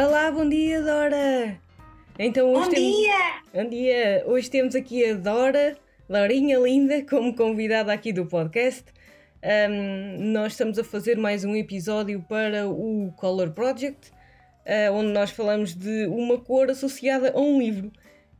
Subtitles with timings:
[0.00, 1.60] Olá, bom dia, Dora!
[2.16, 2.96] Então, hoje bom temos...
[2.96, 3.42] dia!
[3.52, 4.24] Bom dia!
[4.28, 5.76] Hoje temos aqui a Dora,
[6.08, 8.84] Laurinha Linda, como convidada aqui do podcast.
[9.42, 14.12] Um, nós estamos a fazer mais um episódio para o Color Project,
[14.64, 17.90] uh, onde nós falamos de uma cor associada a um livro.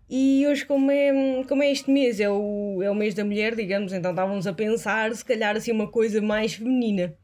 [0.08, 3.56] E hoje, como é, como é este mês, é o, é o mês da mulher,
[3.56, 7.16] digamos, então estávamos a pensar se calhar assim uma coisa mais feminina.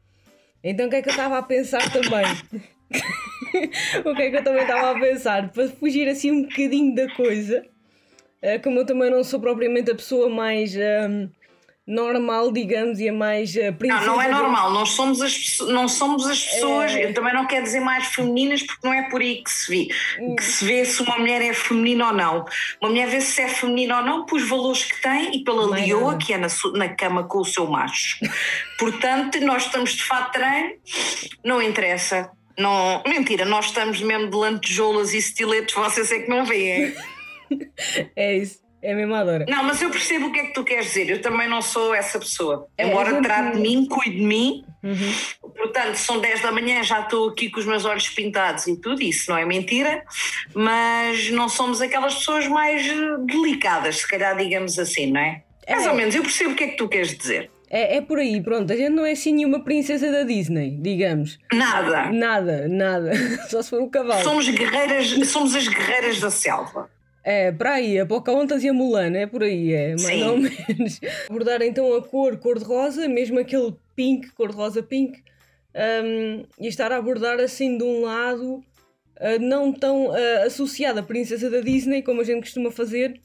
[0.61, 2.25] Então o que é que eu estava a pensar também?
[4.05, 5.49] o que é que eu também estava a pensar?
[5.49, 7.65] Para fugir assim um bocadinho da coisa,
[8.43, 10.75] uh, como eu também não sou propriamente a pessoa mais.
[10.75, 11.29] Um,
[11.87, 16.27] normal, digamos, e a mais uh, Não, não é normal, nós somos as, não somos
[16.27, 17.05] as pessoas, é...
[17.05, 19.87] eu também não quero dizer mais femininas porque não é por aí que se vê,
[20.35, 22.45] que se vê se uma mulher é feminina ou não.
[22.81, 25.73] Uma mulher vê se é feminina ou não pelos valores que tem e pela não
[25.73, 28.17] leoa que é na, na cama com o seu macho.
[28.79, 30.73] Portanto, nós estamos de fato treino,
[31.43, 32.31] não interessa.
[32.57, 36.95] Não, mentira, nós estamos mesmo de lantejoulas e estiletos, vocês é que não veem.
[38.15, 38.65] é isso.
[38.85, 39.47] É mesmo adora.
[39.49, 41.09] Não, mas eu percebo o que é que tu queres dizer.
[41.09, 42.67] Eu também não sou essa pessoa.
[42.77, 44.63] É, Embora trate de mim, cuide de mim.
[44.83, 45.49] Uhum.
[45.55, 49.01] Portanto, são 10 da manhã, já estou aqui com os meus olhos pintados e tudo
[49.01, 50.03] isso, não é mentira.
[50.53, 52.85] Mas não somos aquelas pessoas mais
[53.25, 55.41] delicadas, se calhar digamos assim, não é?
[55.65, 55.73] é.
[55.73, 57.49] Mais ou menos, eu percebo o que é que tu queres dizer.
[57.69, 58.71] É, é por aí, pronto.
[58.71, 61.39] A gente não é assim nenhuma princesa da Disney, digamos.
[61.51, 62.11] Nada.
[62.11, 63.11] Nada, nada.
[63.49, 64.23] Só se for o cavalo.
[64.23, 66.89] Somos guerreiras, somos as guerreiras da selva.
[67.23, 70.23] É, para aí, a Pocahontas e a Mulan, é por aí, é, mais Sim.
[70.25, 71.01] ou menos.
[71.27, 75.23] Abordar então a cor cor-de-rosa, mesmo aquele pink, cor-de-rosa pink,
[75.75, 78.63] um, e estar a abordar assim de um lado,
[79.19, 83.19] uh, não tão uh, associado à princesa da Disney, como a gente costuma fazer,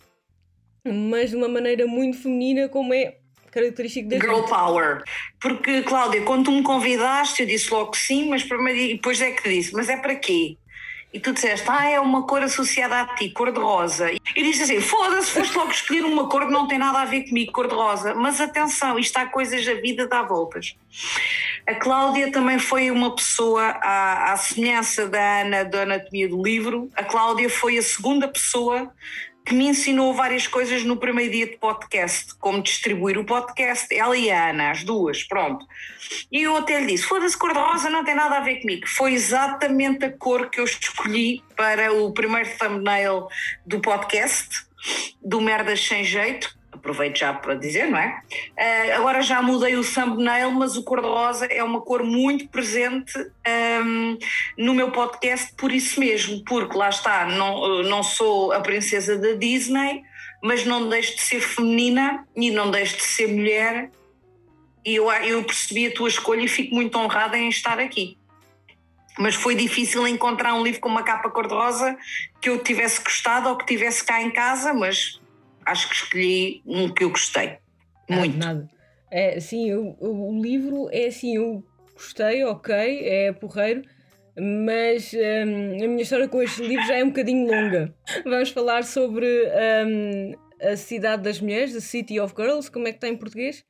[0.82, 3.19] mas de uma maneira muito feminina, como é
[3.50, 4.42] característico da Girl.
[4.42, 5.02] Power.
[5.40, 9.48] Porque, Cláudia, quando tu me convidaste, eu disse logo que sim, mas depois é que
[9.48, 10.56] disse, mas é para quê?
[11.12, 14.12] E tu disseste, ah, é uma cor associada a ti, cor de rosa.
[14.12, 17.24] E disse assim: foda-se, foste logo escolher uma cor que não tem nada a ver
[17.24, 18.14] comigo, cor de rosa.
[18.14, 20.76] Mas atenção, isto há coisas, a vida dá voltas.
[21.66, 26.88] A Cláudia também foi uma pessoa, à, à semelhança da Ana da Anatomia do Livro,
[26.94, 28.92] a Cláudia foi a segunda pessoa
[29.44, 34.16] que me ensinou várias coisas no primeiro dia de podcast, como distribuir o podcast, ela
[34.16, 35.66] e a Ana, as duas, pronto.
[36.30, 38.86] E eu até lhe disse: foda-se, cor-de-rosa não tem nada a ver comigo.
[38.86, 43.26] Foi exatamente a cor que eu escolhi para o primeiro thumbnail
[43.66, 44.66] do podcast,
[45.22, 48.22] do Merdas Sem Jeito, aproveito já para dizer, não é?
[48.58, 53.12] Uh, agora já mudei o thumbnail, mas o cor-de-rosa é uma cor muito presente
[53.84, 54.18] um,
[54.58, 59.32] no meu podcast por isso mesmo, porque lá está, não, não sou a princesa da
[59.34, 60.02] Disney,
[60.42, 63.90] mas não deixo de ser feminina e não deixo de ser mulher.
[64.84, 68.16] E eu, eu percebi a tua escolha e fico muito honrada em estar aqui.
[69.18, 71.94] Mas foi difícil encontrar um livro com uma capa cor-de-rosa
[72.40, 75.19] que eu tivesse gostado ou que tivesse cá em casa, mas
[75.70, 77.58] acho que escolhi um que eu gostei.
[78.08, 78.36] Ah, muito.
[78.36, 78.70] Ah, nada.
[79.10, 81.64] É, sim, o, o, livro é assim, eu
[81.94, 83.82] gostei, ok, é porreiro,
[84.36, 87.94] mas um, a minha história com este livro já é um bocadinho longa.
[88.24, 90.32] Vamos falar sobre um,
[90.62, 93.64] a Cidade das Mulheres, The City of Girls, como é que está em português?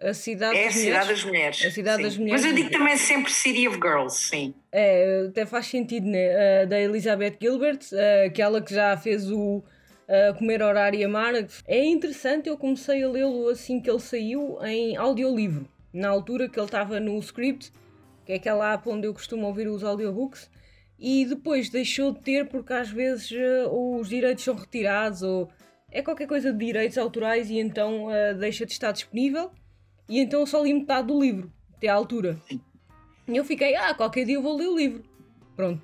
[0.00, 1.64] A Cidade é das a Cidade das Mulheres.
[1.64, 2.02] A Cidade sim.
[2.02, 2.42] das Mulheres.
[2.42, 4.54] Mas eu digo também sempre City of Girls, sim.
[4.72, 6.64] É, até faz sentido, né?
[6.64, 9.62] Uh, da Elizabeth Gilbert, uh, aquela que já fez o
[10.08, 11.34] a comer horário e amar.
[11.66, 16.58] É interessante, eu comecei a lê-lo assim que ele saiu em audiolivro, na altura que
[16.58, 17.72] ele estava no script,
[18.24, 20.50] que é aquela app onde eu costumo ouvir os audiobooks,
[20.98, 25.50] e depois deixou de ter porque às vezes uh, os direitos são retirados ou
[25.90, 29.50] é qualquer coisa de direitos autorais e então uh, deixa de estar disponível
[30.08, 32.38] e então eu só li metade do livro, até à altura.
[33.26, 35.02] E eu fiquei, ah, qualquer dia eu vou ler o livro.
[35.56, 35.82] Pronto.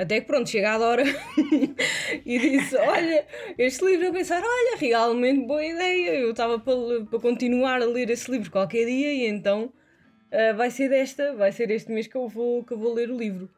[0.00, 1.04] Até que pronto, chega a Dora
[2.24, 3.26] e disse: Olha,
[3.58, 6.12] este livro, eu pensar, olha, realmente boa ideia.
[6.12, 10.70] Eu estava para, para continuar a ler esse livro qualquer dia e então uh, vai
[10.70, 13.50] ser desta, vai ser este mês que eu vou, que eu vou ler o livro.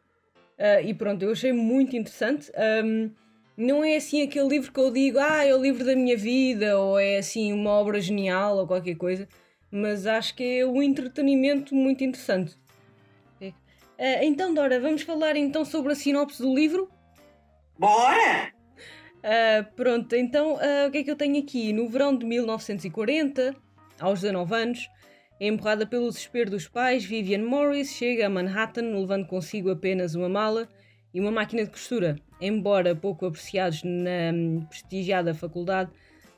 [0.58, 2.50] Uh, e pronto, eu achei muito interessante.
[2.84, 3.12] Um,
[3.56, 6.76] não é assim aquele livro que eu digo, ah, é o livro da minha vida,
[6.76, 9.28] ou é assim uma obra genial ou qualquer coisa,
[9.70, 12.56] mas acho que é um entretenimento muito interessante.
[13.98, 16.90] Uh, então, Dora, vamos falar então sobre a sinopse do livro?
[17.78, 18.52] Bora!
[19.18, 21.72] Uh, pronto, então uh, o que é que eu tenho aqui?
[21.72, 23.54] No verão de 1940,
[24.00, 24.90] aos 19 anos,
[25.40, 30.68] empurrada pelo desespero dos pais, Vivian Morris chega a Manhattan levando consigo apenas uma mala
[31.14, 32.16] e uma máquina de costura.
[32.40, 35.90] Embora pouco apreciados na um, prestigiada faculdade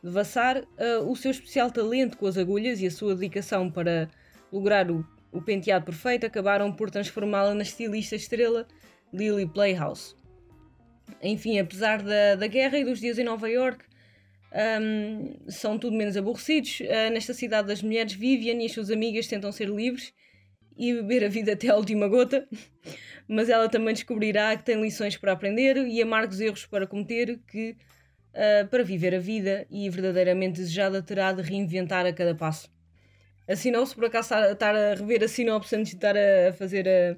[0.03, 4.09] de Vassar, uh, o seu especial talento com as agulhas e a sua dedicação para
[4.53, 8.66] lograr o o penteado perfeito, acabaram por transformá-la na estilista estrela
[9.12, 10.14] Lily Playhouse.
[11.20, 13.84] enfim, apesar da, da guerra e dos dias em Nova York,
[14.54, 16.81] um, são tudo menos aborrecidos.
[16.81, 20.12] Uh, nesta cidade das mulheres, Vivian e as suas amigas tentam ser livres
[20.76, 22.48] e beber a vida até a última gota,
[23.28, 27.76] mas ela também descobrirá que tem lições para aprender e amargos erros para cometer que,
[28.31, 32.74] uh, para viver a vida e verdadeiramente desejada, terá de reinventar a cada passo.
[33.46, 37.17] A sinopse, por acaso, estar a rever a sinopse antes de estar a fazer a,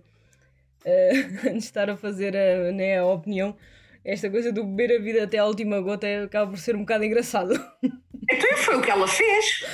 [0.88, 3.56] a antes de estar a fazer a, né, a opinião,
[4.04, 6.80] esta coisa do beber a vida até a última gota é, acaba por ser um
[6.80, 7.54] bocado engraçado.
[8.28, 9.64] Então foi o que ela fez.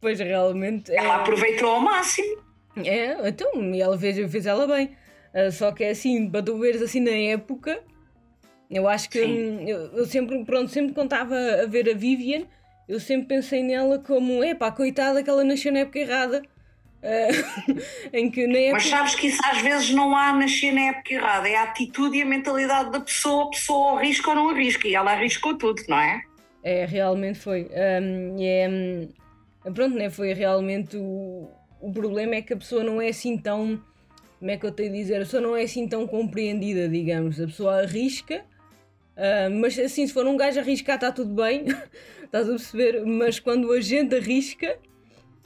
[0.00, 0.92] Pois realmente.
[0.92, 1.16] Ela é...
[1.20, 2.42] aproveitou ao máximo.
[2.84, 4.96] É, então, e ela fez, fez ela bem.
[5.32, 7.80] Uh, só que é assim, para tu veres assim na época,
[8.70, 12.46] eu acho que eu, eu, sempre, pronto, sempre estava a ver a Vivian,
[12.88, 16.42] eu sempre pensei nela como, epá, coitada que ela nasceu na época errada.
[17.02, 17.80] Uh,
[18.12, 18.72] em que na época...
[18.74, 22.16] Mas sabes que isso às vezes não há nascer na época errada, é a atitude
[22.16, 25.82] e a mentalidade da pessoa, a pessoa arrisca ou não arrisca, e ela arriscou tudo,
[25.88, 26.22] não é?
[26.64, 27.68] É, realmente foi.
[28.02, 30.08] Um, é, pronto, né?
[30.08, 33.78] Foi realmente o, o problema é que a pessoa não é assim tão.
[34.38, 35.16] Como é que eu tenho a dizer?
[35.16, 37.38] A pessoa não é assim tão compreendida, digamos.
[37.38, 38.44] A pessoa arrisca,
[39.16, 41.66] uh, mas assim, se for um gajo arriscar, está tudo bem,
[42.24, 43.04] estás a perceber?
[43.04, 44.78] Mas quando a gente arrisca.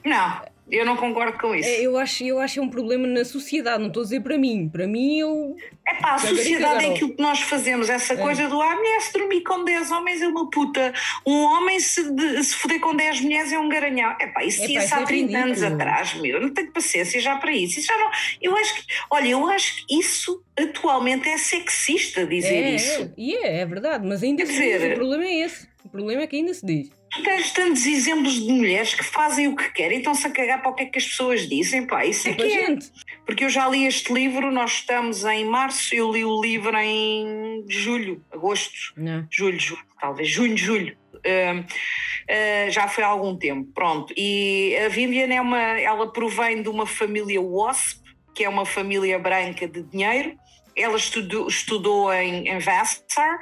[0.05, 0.41] Não.
[0.71, 1.67] Eu não concordo com isso.
[1.67, 4.69] É, eu acho, eu acho um problema na sociedade, não estou a dizer para mim.
[4.69, 5.55] Para mim, eu.
[5.87, 8.17] É pá, a sociedade é aquilo que nós fazemos, essa é.
[8.17, 10.93] coisa do ah, mulher se dormir com 10 homens é uma puta,
[11.25, 14.15] um homem se, de, se foder com 10 mulheres é um garanhão.
[14.19, 16.35] É pá, isso tinha-se há 30 é anos atrás, meu.
[16.35, 17.79] Eu não tenho paciência já para isso.
[17.79, 18.09] isso já não,
[18.41, 23.13] eu acho que, olha, eu acho que isso atualmente é sexista dizer é, isso.
[23.17, 25.67] E é, é, verdade, mas ainda Quer dizer, diz, o problema é esse.
[25.83, 26.98] O problema é que ainda se diz.
[27.23, 30.75] Tens tantos exemplos de mulheres que fazem o que querem, estão-se a cagar para o
[30.75, 32.49] que é que as pessoas dizem, pá, isso é, é que é.
[32.49, 32.91] Gente.
[33.25, 37.65] Porque eu já li este livro, nós estamos em março, eu li o livro em
[37.67, 39.27] julho, agosto, Não.
[39.31, 40.97] julho, julho, talvez, junho, julho.
[41.15, 44.13] Uh, uh, já foi há algum tempo, pronto.
[44.15, 47.99] E a Vivian é uma, ela provém de uma família WASP,
[48.33, 50.37] que é uma família branca de dinheiro.
[50.75, 53.37] Ela estudou, estudou em, em Vassar,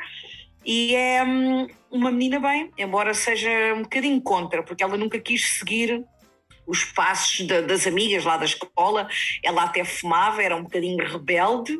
[0.67, 5.53] e é hum, uma menina bem, embora seja um bocadinho contra, porque ela nunca quis
[5.53, 6.03] seguir
[6.67, 9.07] os passos das amigas lá da escola,
[9.41, 11.79] ela até fumava, era um bocadinho rebelde.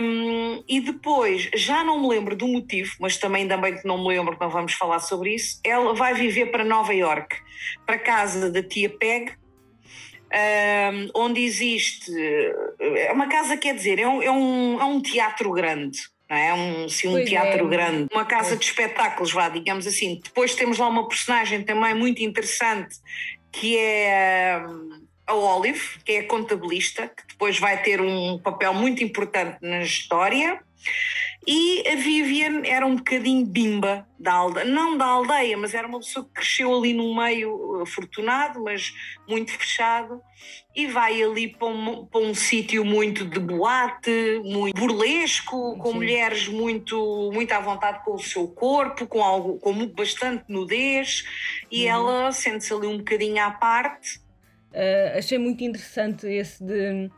[0.00, 4.08] Um, e depois, já não me lembro do motivo, mas também bem que não me
[4.08, 5.60] lembro, não vamos falar sobre isso.
[5.62, 7.36] Ela vai viver para Nova York,
[7.84, 9.32] para a casa da tia Peg,
[10.32, 12.10] um, onde existe.
[12.80, 16.54] É uma casa, quer dizer, é um, é um, é um teatro grande não é?
[16.54, 17.68] Um, assim, um teatro é.
[17.68, 20.20] grande, uma casa de espetáculos, vá, digamos assim.
[20.22, 22.96] Depois temos lá uma personagem também muito interessante
[23.52, 28.74] que é hum, a Olive, que é a contabilista, que depois vai ter um papel
[28.74, 30.60] muito importante na história.
[31.46, 36.00] E a Vivian era um bocadinho bimba da aldeia, não da aldeia, mas era uma
[36.00, 38.92] pessoa que cresceu ali num meio afortunado, mas
[39.28, 40.20] muito fechado,
[40.74, 45.94] e vai ali para um, para um sítio muito de boate, muito burlesco, com Sim.
[45.94, 51.24] mulheres muito, muito à vontade com o seu corpo, com, algo, com bastante nudez,
[51.70, 51.90] e uhum.
[51.92, 54.18] ela sente-se ali um bocadinho à parte.
[54.72, 57.08] Uh, achei muito interessante esse de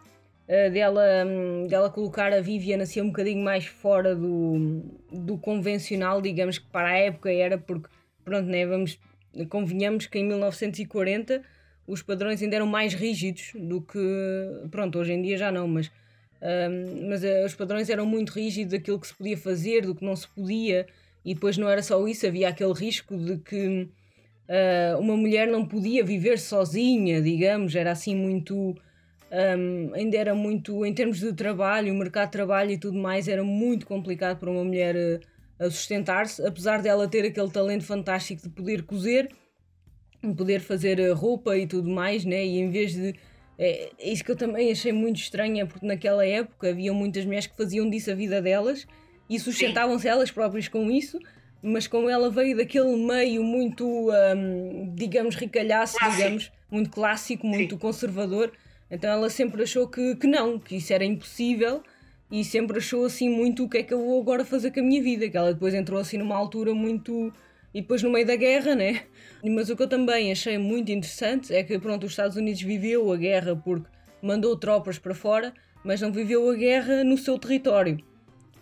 [0.73, 6.59] dela, um, dela colocar a Vivian assim um bocadinho mais fora do, do convencional, digamos
[6.59, 7.89] que para a época era, porque,
[8.25, 8.99] pronto, né, vamos,
[9.51, 11.43] convenhamos que em 1940
[11.87, 13.99] os padrões ainda eram mais rígidos do que,
[14.71, 15.91] pronto, hoje em dia já não, mas,
[16.41, 20.05] um, mas uh, os padrões eram muito rígidos daquilo que se podia fazer, do que
[20.05, 20.87] não se podia,
[21.25, 23.89] e depois não era só isso, havia aquele risco de que
[24.49, 28.75] uh, uma mulher não podia viver sozinha, digamos, era assim muito
[29.31, 33.29] um, ainda era muito, em termos de trabalho, o mercado de trabalho e tudo mais,
[33.29, 34.97] era muito complicado para uma mulher
[35.61, 39.29] uh, sustentar-se, apesar dela ter aquele talento fantástico de poder cozer,
[40.23, 42.45] de poder fazer eh, roupa e tudo mais, né?
[42.45, 43.15] E em vez de.
[43.57, 47.25] É, é isso que eu também achei muito estranho, é porque naquela época havia muitas
[47.25, 48.87] mulheres que faziam disso a vida delas
[49.29, 51.19] e sustentavam-se elas próprias com isso,
[51.63, 57.81] mas como ela veio daquele meio muito, um, digamos, ricalhaço, digamos, muito clássico, muito Sim.
[57.81, 58.53] conservador,
[58.91, 61.83] então ela sempre achou que, que não, que isso era impossível
[62.31, 64.83] e sempre achou assim muito o que é que eu vou agora fazer com a
[64.83, 65.29] minha vida.
[65.29, 67.33] Que ela depois entrou assim numa altura muito.
[67.73, 69.03] E depois no meio da guerra, né?
[69.45, 73.13] Mas o que eu também achei muito interessante é que, pronto, os Estados Unidos viveu
[73.13, 73.89] a guerra porque
[74.23, 75.53] mandou tropas para fora,
[75.85, 77.99] mas não viveu a guerra no seu território.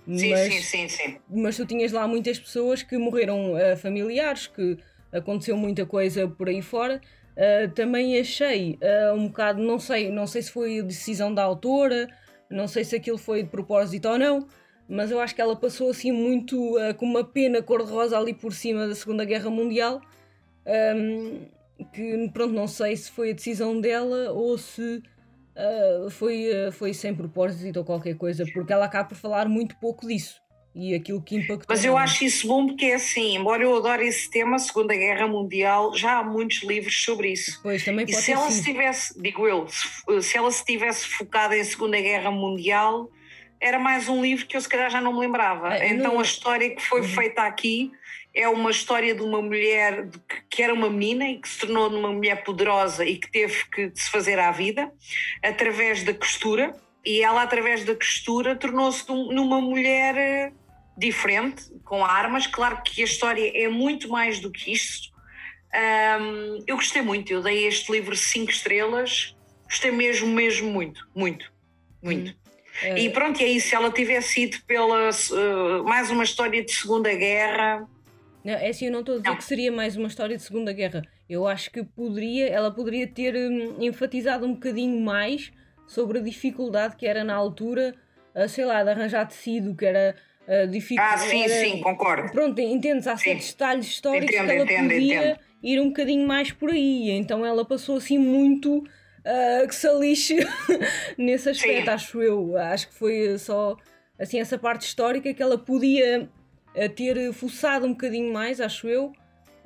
[0.06, 1.16] Sim, mas, sim, sim, sim.
[1.28, 4.76] Mas tu tinhas lá muitas pessoas que morreram uh, familiares, que
[5.10, 7.00] aconteceu muita coisa por aí fora,
[7.36, 12.08] Uh, também achei uh, um bocado, não sei, não sei se foi decisão da autora,
[12.48, 14.46] não sei se aquilo foi de propósito ou não,
[14.88, 18.54] mas eu acho que ela passou assim muito uh, com uma pena cor-de-rosa ali por
[18.54, 20.00] cima da Segunda Guerra Mundial.
[20.66, 21.46] Um,
[21.92, 25.02] que pronto, não sei se foi a decisão dela ou se
[26.10, 30.40] foi, foi sem propósito ou qualquer coisa, porque ela acaba por falar muito pouco disso
[30.76, 31.66] e aquilo que impactou.
[31.66, 35.26] Mas eu acho isso bom porque é assim, embora eu adore esse tema, Segunda Guerra
[35.26, 37.58] Mundial, já há muitos livros sobre isso.
[37.62, 41.06] Pois, também e pode se ela se tivesse, digo eu, se, se ela se tivesse
[41.08, 43.10] focada em Segunda Guerra Mundial,
[43.58, 45.70] era mais um livro que eu se calhar já não me lembrava.
[45.70, 46.20] Ah, então não...
[46.20, 47.08] a história que foi uhum.
[47.08, 47.90] feita aqui
[48.34, 50.10] é uma história de uma mulher
[50.50, 53.90] que era uma menina e que se tornou uma mulher poderosa e que teve que
[53.94, 54.92] se fazer à vida
[55.42, 56.76] através da costura.
[57.02, 60.52] E ela, através da costura, tornou-se numa mulher eh,
[60.96, 62.46] diferente, com armas.
[62.46, 65.14] Claro que a história é muito mais do que isto.
[65.74, 71.52] Um, eu gostei muito, eu dei este livro cinco estrelas, gostei mesmo, mesmo muito, muito,
[72.02, 72.30] muito.
[72.30, 72.46] Hum.
[72.82, 72.98] É.
[72.98, 73.68] E pronto, e é isso.
[73.68, 77.86] Se ela tivesse ido pela uh, mais uma história de Segunda Guerra,
[78.46, 79.36] não, é assim, eu não estou a dizer não.
[79.36, 81.02] que seria mais uma história de Segunda Guerra.
[81.28, 85.50] Eu acho que poderia, ela poderia ter hum, enfatizado um bocadinho mais
[85.84, 87.92] sobre a dificuldade que era na altura,
[88.36, 90.14] uh, sei lá, de arranjar tecido, que era
[90.48, 91.02] uh, difícil.
[91.02, 92.30] Ah, sim, era, sim, concordo.
[92.32, 93.06] Pronto, entendes?
[93.06, 95.38] Há certos detalhes históricos entendo, que ela entendo, podia entendo.
[95.62, 97.10] ir um bocadinho mais por aí.
[97.10, 100.36] Então ela passou assim muito uh, que se lixe
[101.18, 101.90] nesse aspecto, sim.
[101.90, 102.56] acho eu.
[102.56, 103.76] Acho que foi só
[104.18, 106.28] assim essa parte histórica que ela podia
[106.94, 109.12] ter fuçado um bocadinho mais, acho eu,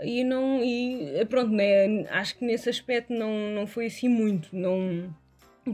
[0.03, 5.15] e não e pronto, né, acho que nesse aspecto não, não foi assim muito, não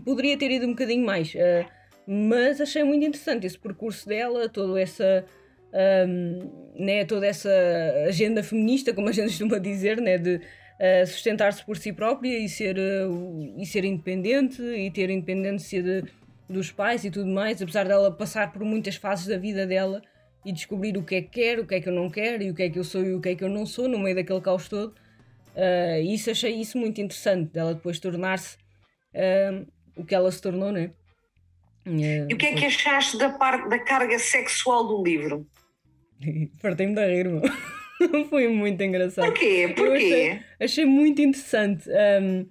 [0.04, 1.66] poderia ter ido um bocadinho mais, uh,
[2.06, 5.24] mas achei muito interessante esse percurso dela, toda essa
[6.08, 7.50] um, né, toda essa
[8.06, 12.48] agenda feminista, como a gente costuma dizer, né, de uh, sustentar-se por si própria e
[12.48, 16.04] ser, uh, e ser independente e ter independência de,
[16.48, 20.02] dos pais e tudo mais, apesar dela passar por muitas fases da vida dela
[20.44, 22.50] e descobrir o que é que quero, o que é que eu não quero e
[22.50, 23.98] o que é que eu sou e o que é que eu não sou no
[23.98, 24.94] meio daquele caos todo.
[25.56, 28.56] Uh, isso achei isso muito interessante, dela depois tornar-se
[29.14, 30.90] uh, o que ela se tornou, né?
[31.86, 35.46] Uh, e o que é que achaste da, parte, da carga sexual do livro?
[36.58, 37.42] Fartei-me de rir, meu.
[38.28, 39.26] Foi muito engraçado.
[39.26, 39.72] Porquê?
[39.74, 39.92] Porquê?
[39.94, 41.88] Achei, achei, muito interessante.
[41.88, 42.46] Um,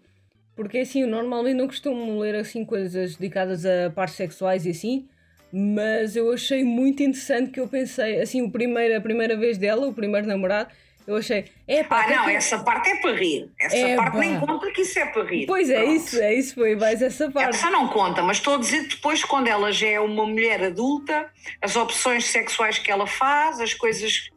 [0.55, 5.07] porque assim, eu normalmente não costumo ler assim coisas dedicadas a partes sexuais e assim,
[5.51, 9.87] mas eu achei muito interessante que eu pensei, assim, o primeiro, a primeira vez dela,
[9.87, 10.69] o primeiro namorado,
[11.07, 12.03] eu achei, é pá.
[12.03, 12.31] Ah, não, que...
[12.31, 13.51] essa parte é para rir.
[13.59, 15.45] Essa é, parte nem conta que isso é para rir.
[15.45, 15.95] Pois é, Pronto.
[15.95, 17.55] isso, é isso, foi mais essa parte.
[17.55, 21.31] Essa não conta, mas estou a dizer depois, quando ela já é uma mulher adulta,
[21.61, 24.29] as opções sexuais que ela faz, as coisas.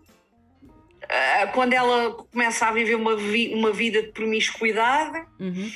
[1.04, 5.24] Uh, quando ela começa a viver uma, vi uma vida de promiscuidade.
[5.40, 5.70] Uhum.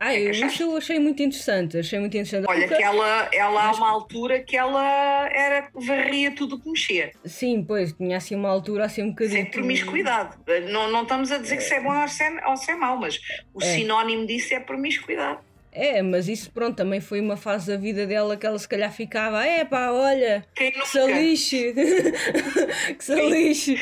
[0.00, 2.46] Ah, eu, isso eu achei muito interessante, achei muito interessante.
[2.48, 7.10] Olha, que ela, ela há uma altura que ela era, varria tudo o que mexia.
[7.24, 9.42] Sim, pois, tinha assim uma altura assim um bocadinho.
[9.42, 10.36] Sem promiscuidade.
[10.70, 12.76] Não, não estamos a dizer que isso é bom ou se é, ou se é
[12.76, 13.18] mau, mas
[13.52, 13.74] o É.
[13.74, 15.40] sinónimo disso é promiscuidade.
[15.72, 18.90] É, mas isso pronto, também foi uma fase da vida dela que ela se calhar
[18.92, 21.72] ficava, é pá, olha, que se lixe,
[22.96, 23.78] que se lixe,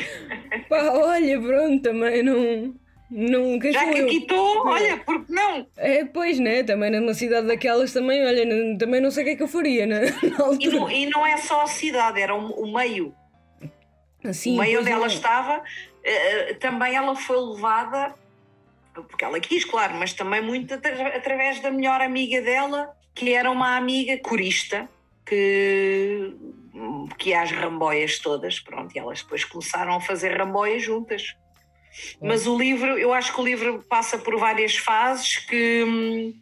[0.67, 2.75] pá, olha, pronto, também não,
[3.09, 4.05] quem Já sou que eu?
[4.05, 5.67] aqui estou, olha, porque não?
[5.77, 9.31] É, pois, né, também numa cidade daquelas também, olha, não- também não sei o que
[9.33, 10.01] é que eu faria, né,
[10.59, 13.13] E não, e não é só a cidade, era o, o meio.
[14.23, 15.07] Assim, o meio onde ela é.
[15.07, 15.63] estava,
[16.03, 18.13] eh, também ela foi levada,
[18.93, 23.49] porque ela quis, claro, mas também muito atra- através da melhor amiga dela, que era
[23.49, 24.89] uma amiga corista,
[25.25, 26.33] que,
[27.17, 31.35] que ia às ramboias todas, pronto, e elas depois começaram a fazer ramboias juntas.
[32.21, 35.83] Mas o livro, eu acho que o livro passa por várias fases que.
[35.83, 36.33] hum,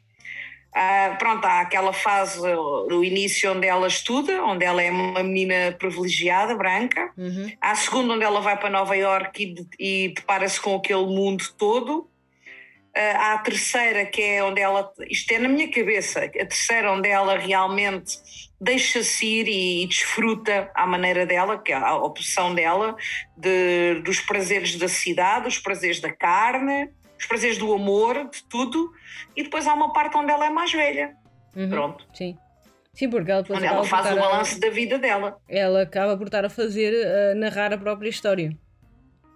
[0.77, 5.73] ah, pronto, há aquela fase, o início onde ela estuda, onde ela é uma menina
[5.79, 7.13] privilegiada, branca.
[7.17, 7.49] Uhum.
[7.61, 11.45] Há a segunda onde ela vai para Nova Iorque e, e depara-se com aquele mundo
[11.57, 12.09] todo.
[12.97, 16.91] Ah, há a terceira que é onde ela, isto é na minha cabeça, a terceira
[16.93, 18.17] onde ela realmente
[18.59, 22.95] deixa-se ir e, e desfruta à maneira dela, que é a opção dela,
[23.35, 28.89] de, dos prazeres da cidade, os prazeres da carne, os prazeres do amor, de tudo.
[29.35, 31.13] E depois há uma parte onde ela é mais velha,
[31.55, 31.69] Uhum.
[31.69, 32.37] pronto, Sim.
[32.93, 35.35] Sim, porque ela onde ela faz o estar a- balanço da vida dela.
[35.49, 38.51] ela acaba por estar a fazer, a narrar a própria história.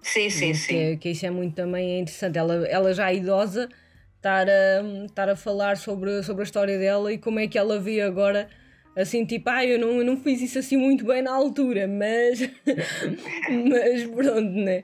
[0.01, 0.77] Sim, sim, que, sim.
[0.77, 2.37] é- que isso é muito também interessante.
[2.37, 3.69] Ela, ela já idosa
[4.17, 7.79] estar a, estar a falar sobre, sobre a história dela e como é que ela
[7.79, 8.49] vê agora
[8.95, 12.39] assim tipo, ah, eu não, eu não fiz isso assim muito bem na altura, mas
[13.69, 14.83] mas pronto, né?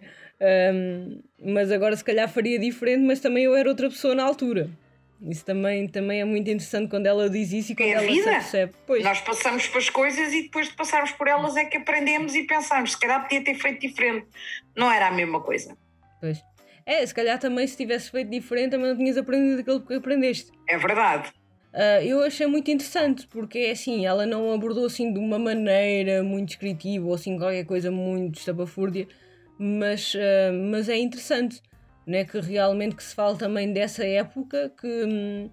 [0.74, 1.20] Um,
[1.54, 4.70] mas agora se calhar faria diferente, mas também eu era outra pessoa na altura.
[5.22, 8.24] Isso também, também é muito interessante quando ela diz isso e quando é ela vida.
[8.24, 8.74] se percebe.
[8.86, 9.04] Pois.
[9.04, 12.92] Nós passamos pelas coisas e depois de passarmos por elas é que aprendemos e pensamos,
[12.92, 14.28] se calhar podia ter feito diferente.
[14.76, 15.76] Não era a mesma coisa.
[16.20, 16.44] Pois.
[16.86, 20.52] É, se calhar também se tivesse feito diferente também não tinhas aprendido aquilo que aprendeste.
[20.68, 21.34] É verdade.
[21.74, 26.24] Uh, eu achei muito interessante porque é assim, ela não abordou assim de uma maneira
[26.24, 29.08] muito descritiva ou assim qualquer coisa muito estapafúrdia,
[29.58, 31.62] mas, uh, mas é interessante
[32.06, 35.50] né, que realmente que se fala também dessa época que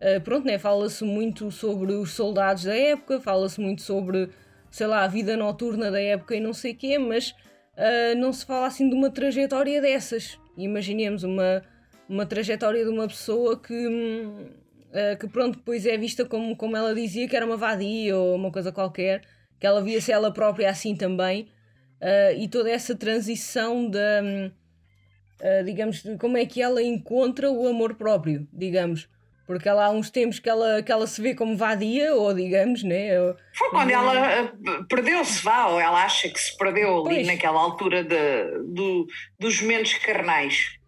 [0.00, 4.30] uh, pronto, né, fala-se muito sobre os soldados da época, fala-se muito sobre
[4.70, 7.34] sei lá, a vida noturna da época e não sei quê, mas
[8.18, 10.38] não se fala assim de uma trajetória dessas.
[10.56, 11.62] Imaginemos uma,
[12.08, 14.50] uma trajetória de uma pessoa que hum,
[14.90, 18.34] uh, que pronto, depois é vista como, como ela dizia que era uma vadia ou
[18.34, 19.22] uma coisa qualquer,
[19.58, 21.50] que ela via-se ela própria assim também,
[22.00, 24.22] uh, e toda essa transição da,
[25.40, 29.08] uh, digamos, como é que ela encontra o amor próprio, digamos.
[29.46, 32.84] Porque ela há uns tempos que ela, que ela se vê como vadia, ou digamos,
[32.84, 33.08] né?
[33.52, 34.52] Foi quando ela
[34.88, 37.26] perdeu-se, vá, ou ela acha que se perdeu ali pois.
[37.26, 39.08] naquela altura de, do,
[39.40, 40.78] dos momentos carnais.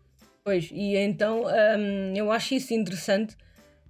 [0.45, 3.37] Pois, e então um, eu acho isso interessante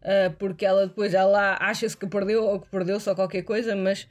[0.03, 4.05] uh, porque ela depois ela acha-se que perdeu ou que perdeu só qualquer coisa, mas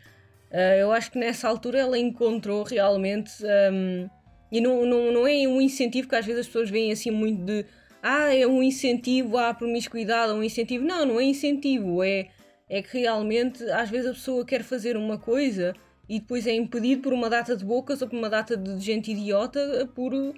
[0.51, 3.31] uh, eu acho que nessa altura ela encontrou realmente.
[3.71, 4.09] Um,
[4.51, 7.43] e não, não, não é um incentivo que às vezes as pessoas veem assim muito
[7.43, 7.65] de
[8.03, 10.83] ah, é um incentivo à promiscuidade, um incentivo.
[10.83, 12.29] Não, não é incentivo, é,
[12.67, 15.73] é que realmente às vezes a pessoa quer fazer uma coisa
[16.09, 19.11] e depois é impedido por uma data de bocas ou por uma data de gente
[19.11, 20.33] idiota por uh,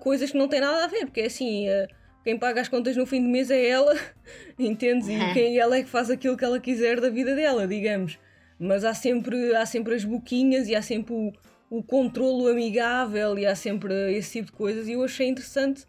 [0.00, 1.68] coisas que não têm nada a ver, porque é assim.
[1.68, 3.94] Uh, quem paga as contas no fim de mês é ela,
[4.58, 5.08] entendes?
[5.08, 8.18] E quem ela é que faz aquilo que ela quiser da vida dela, digamos.
[8.58, 11.32] Mas há sempre, há sempre as boquinhas e há sempre o,
[11.70, 14.88] o controlo amigável e há sempre esse tipo de coisas.
[14.88, 15.86] E eu achei interessante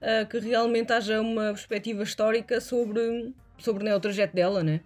[0.00, 4.80] uh, que realmente haja uma perspectiva histórica sobre, sobre né, o trajeto dela, né?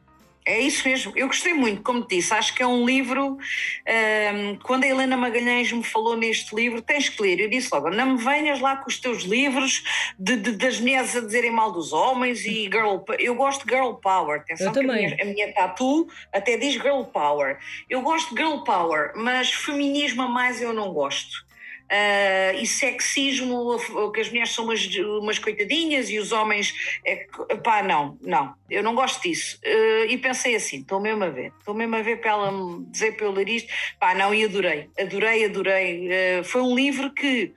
[0.47, 3.39] É isso mesmo, eu gostei muito, como te disse, acho que é um livro.
[3.39, 7.41] Um, quando a Helena Magalhães me falou neste livro, tens que ler.
[7.41, 9.83] Eu disse logo: não me venhas lá com os teus livros
[10.19, 12.99] de, de, das mulheres a dizerem mal dos homens e girl.
[13.19, 14.41] Eu gosto de girl power.
[14.41, 15.07] Atenção, eu também.
[15.07, 17.59] A minha, a minha tatu até diz girl power.
[17.89, 21.44] Eu gosto de girl power, mas feminismo a mais eu não gosto.
[21.85, 23.79] Uh, e sexismo,
[24.13, 24.87] que as mulheres são umas,
[25.21, 26.73] umas coitadinhas e os homens.
[27.05, 27.27] É,
[27.63, 29.59] pá, não, não, eu não gosto disso.
[29.65, 32.87] Uh, e pensei assim: estou mesmo a ver, estou mesmo a ver para ela me
[32.87, 33.73] dizer para eu ler isto.
[34.01, 36.09] Pá, não, e adorei, adorei, adorei.
[36.09, 37.53] Uh, foi um livro que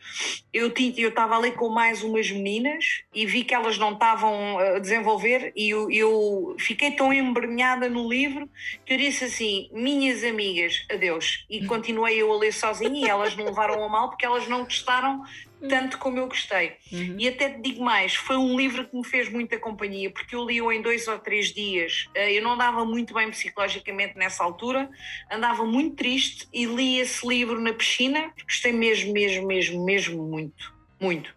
[0.54, 4.80] eu estava eu ali com mais umas meninas e vi que elas não estavam a
[4.80, 8.50] desenvolver e eu, eu fiquei tão embrenhada no livro
[8.86, 11.46] que eu disse assim: minhas amigas, adeus.
[11.50, 14.64] E continuei eu a ler sozinha e elas não levaram a mal porque elas não
[14.64, 15.24] gostaram
[15.70, 16.74] tanto como eu gostei.
[16.92, 17.16] Uhum.
[17.20, 20.44] E até te digo mais, foi um livro que me fez muita companhia, porque eu
[20.44, 22.10] li-o em dois ou três dias.
[22.16, 24.90] Eh, eu não andava muito bem psicologicamente nessa altura,
[25.32, 28.32] andava muito triste e li esse livro na piscina.
[28.44, 31.37] Gostei mesmo, mesmo, mesmo, mesmo muito, muito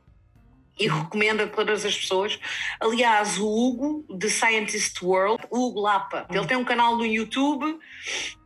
[0.81, 2.41] e recomendo a todas as pessoas.
[2.81, 7.79] Aliás, o Hugo, de Scientist World, o Hugo Lapa, ele tem um canal no YouTube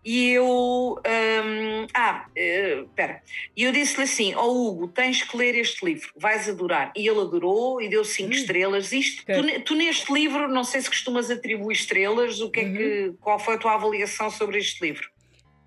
[0.04, 1.00] e eu.
[1.06, 3.14] Um, ah, espera.
[3.14, 6.92] Uh, e eu disse-lhe assim: Ó oh, Hugo, tens que ler este livro, vais adorar.
[6.96, 8.36] E ele adorou e deu cinco uhum.
[8.36, 8.92] estrelas.
[8.92, 13.06] Isto, tu, tu, neste livro, não sei se costumas atribuir estrelas, o que é que,
[13.06, 13.16] uhum.
[13.20, 15.08] qual foi a tua avaliação sobre este livro?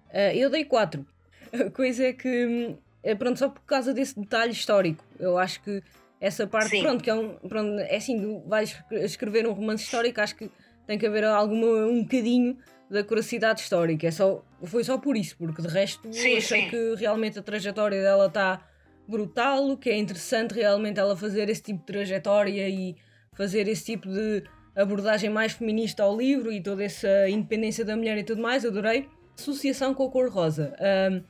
[0.10, 1.06] Uh, eu dei quatro.
[1.52, 5.62] A coisa é que, hum, é, pronto, só por causa desse detalhe histórico, eu acho
[5.64, 5.82] que
[6.20, 6.82] essa parte, Sim.
[6.82, 7.36] pronto, que é um.
[7.36, 10.50] Pronto, é assim, vais escrever um romance histórico, acho que
[10.86, 12.58] tem que haver alguma, um bocadinho
[12.90, 14.08] da curiosidade histórica.
[14.08, 16.70] É só, foi só por isso, porque de resto sim, achei sim.
[16.70, 18.62] que realmente a trajetória dela está
[19.08, 22.96] brutal, que é interessante realmente ela fazer esse tipo de trajetória e
[23.34, 24.44] fazer esse tipo de
[24.76, 29.08] abordagem mais feminista ao livro e toda essa independência da mulher e tudo mais, adorei.
[29.38, 30.76] Associação com a cor rosa.
[31.12, 31.24] Um,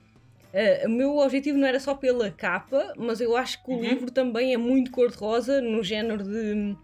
[0.54, 3.82] Uh, o meu objetivo não era só pela capa, mas eu acho que o uhum.
[3.82, 6.54] livro também é muito cor-de-rosa, no género de.
[6.54, 6.76] Um,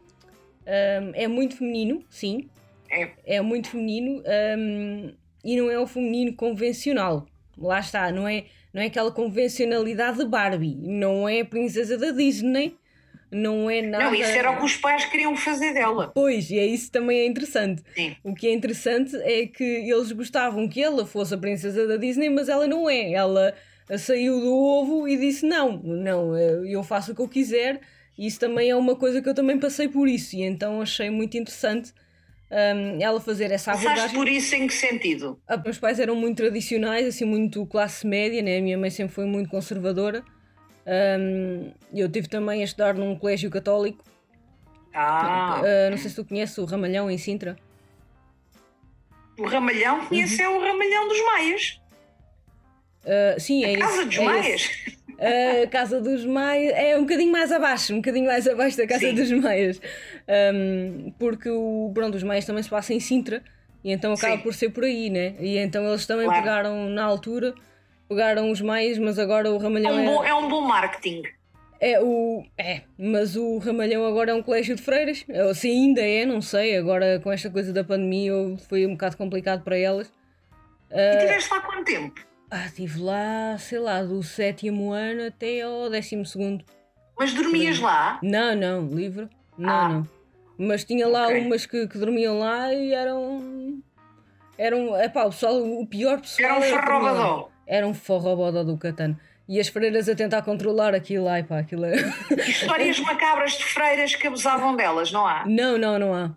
[1.14, 2.50] é muito feminino, sim.
[2.90, 3.12] É.
[3.26, 4.22] É muito feminino
[4.58, 7.26] um, e não é o feminino convencional.
[7.58, 12.12] Lá está, não é, não é aquela convencionalidade de Barbie, não é a princesa da
[12.12, 12.76] Disney,
[13.34, 14.06] não é nada.
[14.06, 16.12] Não, isso era o que os pais queriam fazer dela.
[16.14, 17.84] Pois, e é isso também é interessante.
[17.96, 18.16] Sim.
[18.24, 22.30] O que é interessante é que eles gostavam que ela fosse a princesa da Disney,
[22.30, 23.12] mas ela não é.
[23.12, 23.54] Ela
[23.98, 27.82] saiu do ovo e disse: Não, não, eu faço o que eu quiser.
[28.18, 31.10] E isso também é uma coisa que eu também passei por isso, e então achei
[31.10, 31.92] muito interessante
[32.52, 33.96] um, ela fazer essa abordagem.
[33.96, 35.40] Passaste por isso em que sentido?
[35.48, 38.60] Ah, meus pais eram muito tradicionais, assim, muito classe média, né?
[38.60, 40.24] a minha mãe sempre foi muito conservadora.
[40.86, 44.04] Um, eu tive também a estudar num colégio católico
[44.94, 45.62] Ah.
[45.62, 47.56] Uh, não sei se tu conheces o Ramalhão em Sintra.
[49.40, 50.52] O Ramalhão conhece uhum.
[50.52, 51.82] é o Ramalhão dos Maias.
[53.04, 54.70] Uh, sim, a é Casa isso, dos é Maias.
[55.64, 59.08] A Casa dos Maias é um bocadinho mais abaixo, um bocadinho mais abaixo da Casa
[59.08, 59.16] Sim.
[59.16, 59.80] dos Maias.
[60.54, 63.42] Um, porque o, pronto, os Maias também se passa em Sintra
[63.84, 64.44] e então acaba Sim.
[64.44, 65.36] por ser por aí, né?
[65.40, 66.42] E então eles também claro.
[66.42, 67.54] pegaram na altura,
[68.08, 69.98] pegaram os Maias, mas agora o Ramalhão.
[69.98, 70.30] É um bom, é...
[70.30, 71.24] é um bom marketing.
[71.80, 75.26] É, o, é, mas o Ramalhão agora é um colégio de freiras.
[75.56, 76.78] Se ainda é, não sei.
[76.78, 78.32] Agora com esta coisa da pandemia
[78.70, 80.12] foi um bocado complicado para elas.
[80.90, 82.22] E tiveste lá quanto tempo?
[82.50, 86.64] Ah, estive lá, sei lá, do sétimo ano até ao décimo segundo.
[87.18, 88.20] Mas dormias lá?
[88.22, 89.28] Não, não, livre.
[89.58, 89.90] Não, ah.
[89.90, 90.08] não.
[90.58, 91.42] Mas tinha lá okay.
[91.46, 93.82] umas que, que dormiam lá e eram.
[94.58, 94.96] Eram.
[94.96, 96.62] É pá, o pessoal, o pior pessoal.
[96.62, 97.50] Era um forrobodó.
[97.66, 101.28] Era um forrobodó do Catano e as freiras a tentar controlar aquilo.
[101.28, 101.96] Ai pá, aquilo é...
[102.48, 105.46] Histórias macabras de freiras que abusavam delas, não há?
[105.46, 106.32] Não, não, não há.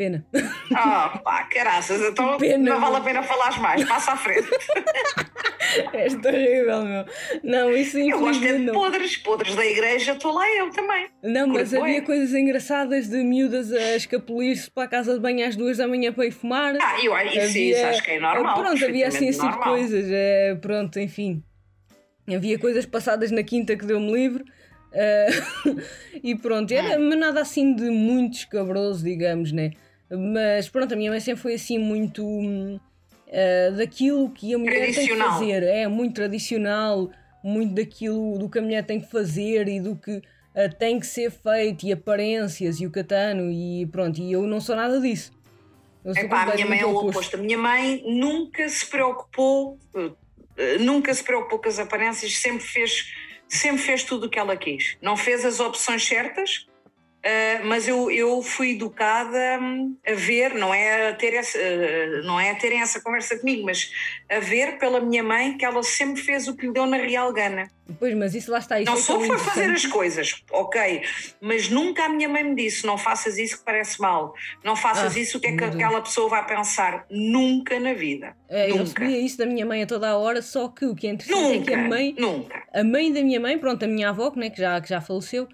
[0.00, 0.24] Pena.
[0.74, 4.48] Ah, oh, pá, caraças, então Pena, não vale a pena falar mais, passa à frente.
[5.92, 7.04] És terrível, meu.
[7.44, 11.10] Não, isso Eu gosto é de podres, podres da igreja, estou lá eu também.
[11.22, 15.54] Não, mas havia coisas engraçadas de miúdas a escapulir-se para a casa de banho às
[15.54, 16.74] duas da manhã para ir fumar.
[16.80, 17.76] Ah, eu, isso, havia...
[17.76, 18.54] isso acho que é normal.
[18.54, 20.06] Pronto, havia assim esse tipo de coisas.
[20.10, 21.44] É, pronto, enfim.
[22.26, 24.44] Havia coisas passadas na quinta que deu-me livre.
[24.92, 25.80] Uh,
[26.24, 29.72] e pronto, era mas nada assim de muito escabroso, digamos, né?
[30.10, 35.06] Mas pronto, a minha mãe sempre foi assim muito uh, daquilo que a mulher tem
[35.06, 35.62] que fazer.
[35.62, 37.10] É muito tradicional,
[37.42, 40.22] muito daquilo do que a mulher tem que fazer e do que uh,
[40.78, 44.74] tem que ser feito, e aparências e o catano, e pronto, e eu não sou
[44.74, 45.32] nada disso.
[46.04, 47.36] Epá, a minha mãe é o oposto.
[47.36, 49.78] A minha mãe nunca se preocupou
[50.60, 53.10] eh, nunca se preocupou com as aparências, sempre fez,
[53.48, 54.98] sempre fez tudo o que ela quis.
[55.00, 56.66] Não fez as opções certas,
[57.20, 62.24] Uh, mas eu, eu fui educada hum, a ver, não é a, ter essa, uh,
[62.24, 63.92] não é a terem essa conversa comigo, mas
[64.26, 67.30] a ver pela minha mãe que ela sempre fez o que lhe deu na real
[67.30, 67.68] gana.
[67.98, 68.80] Pois, mas isso lá está.
[68.80, 71.02] Isso não é só foi fazer as coisas, ok,
[71.42, 74.32] mas nunca a minha mãe me disse: não faças isso que parece mal,
[74.64, 77.04] não faças ah, isso, o que é que aquela pessoa vai pensar?
[77.10, 78.34] Nunca na vida.
[78.48, 78.78] É, nunca.
[78.78, 81.10] Eu recebia isso da minha mãe a toda a hora, só que o que é
[81.10, 82.14] interessante nunca, é que a mãe.
[82.16, 82.62] Nunca.
[82.72, 85.46] A mãe da minha mãe, pronto, a minha avó, né, que, já, que já faleceu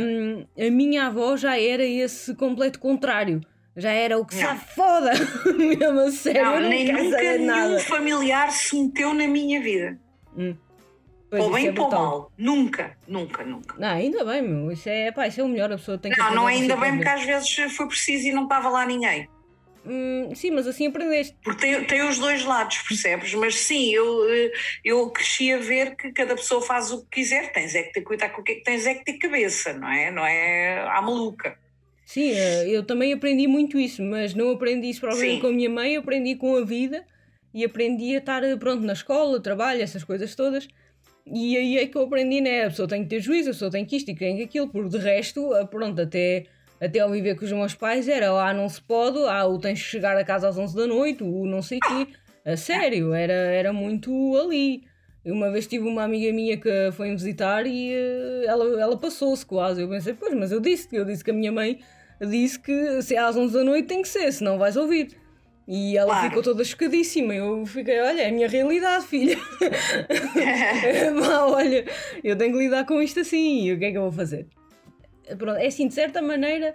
[0.00, 3.40] um, a minha avó já era esse completo contrário.
[3.76, 5.10] Já era o que se foda!
[5.58, 7.80] Mesmo a sério, não, nem nunca nenhum nada.
[7.80, 9.98] familiar se meteu na minha vida.
[10.36, 10.54] Hum.
[11.32, 12.32] Ou bem é para mal.
[12.38, 13.74] Nunca, nunca, nunca.
[13.76, 14.70] Não, ainda bem, meu.
[14.70, 15.72] Isso é, pá, isso é o melhor.
[15.72, 16.18] A pessoa tem que.
[16.18, 19.28] Não, não é ainda bem, porque às vezes foi preciso e não estava lá ninguém.
[19.86, 21.36] Hum, sim, mas assim aprendeste.
[21.42, 23.34] Porque tem, tem os dois lados, percebes?
[23.34, 24.50] Mas sim, eu, eh,
[24.82, 28.00] eu cresci a ver que cada pessoa faz o que quiser, tens é que ter
[28.00, 30.10] cuidado com o que é que tens é que ter cabeça, não é?
[30.10, 31.58] Não é à maluca.
[32.06, 35.70] Sim, eh, eu também aprendi muito isso, mas não aprendi isso provavelmente com a minha
[35.70, 37.04] mãe, aprendi com a vida
[37.52, 40.66] e aprendi a estar eh, pronto na escola, trabalho, essas coisas todas.
[41.26, 42.64] E aí é que eu aprendi, né?
[42.64, 44.68] A pessoa tem que ter juízo, a pessoa tem que isto e tem que aquilo,
[44.68, 46.46] porque de resto, pronto, até
[46.80, 49.82] até ao viver com os meus pais era ah, não se pode, ah, o tens
[49.82, 52.08] que chegar a casa às 11 da noite, o não sei quê.
[52.44, 54.84] A sério, era, era muito ali.
[55.24, 59.46] Uma vez tive uma amiga minha que foi me visitar e uh, ela, ela passou-se
[59.46, 59.80] quase.
[59.80, 61.78] Eu pensei, pois, mas eu disse eu disse que a minha mãe
[62.20, 65.16] disse que se é às 11 da noite tem que ser, senão vais ouvir.
[65.66, 66.28] E ela claro.
[66.28, 67.34] ficou toda chocadíssima.
[67.34, 69.38] Eu fiquei, olha, é a minha realidade, filha.
[71.48, 71.86] olha,
[72.22, 74.46] eu tenho que lidar com isto assim, e o que é que eu vou fazer?
[75.38, 76.74] Pronto, é assim, de certa maneira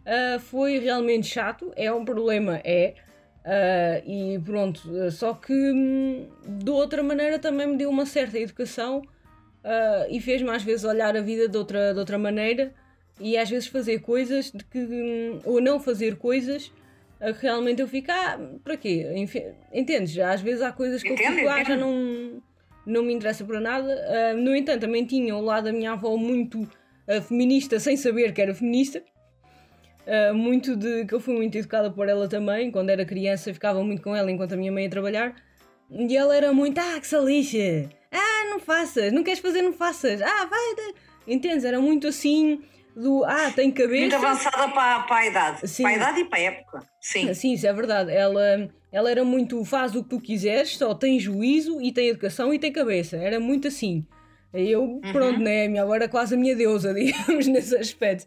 [0.00, 2.94] uh, foi realmente chato, é um problema, é.
[3.40, 8.98] Uh, e pronto, só que hum, de outra maneira também me deu uma certa educação
[8.98, 12.74] uh, e fez-me às vezes olhar a vida de outra, de outra maneira
[13.18, 16.70] e às vezes fazer coisas de que, hum, ou não fazer coisas
[17.18, 19.06] uh, que realmente eu fico, ah, para quê?
[19.72, 20.18] Entendes?
[20.18, 22.42] Às vezes há coisas que entendo, eu fico, ah, já não,
[22.84, 24.34] não me interessa para nada.
[24.34, 26.68] no entanto, também tinha o lado da minha avó muito
[27.20, 29.02] feminista sem saber que era feminista.
[30.06, 33.82] Uh, muito de que eu fui muito educada por ela também, quando era criança ficava
[33.84, 35.34] muito com ela enquanto a minha mãe ia trabalhar.
[35.90, 37.88] E ela era muito, ah, que salixa!
[38.12, 40.22] Ah, não faças, não queres fazer, não faças.
[40.22, 40.94] Ah, vai,
[41.26, 41.64] entendes?
[41.64, 42.60] Era muito assim
[42.94, 44.00] do, ah, tem cabeça.
[44.00, 45.82] Muito avançada para, para a idade, Sim.
[45.82, 46.82] para a idade e para a época.
[47.00, 47.34] Sim.
[47.34, 48.12] Sim, isso é verdade.
[48.12, 52.52] Ela, ela era muito, faz o que tu quiseres, só tem juízo e tem educação
[52.52, 53.16] e tem cabeça.
[53.16, 54.04] Era muito assim.
[54.52, 55.00] Eu, uhum.
[55.12, 55.68] pronto, né?
[55.68, 58.26] Minha avó era quase a minha deusa, digamos, nesse aspecto.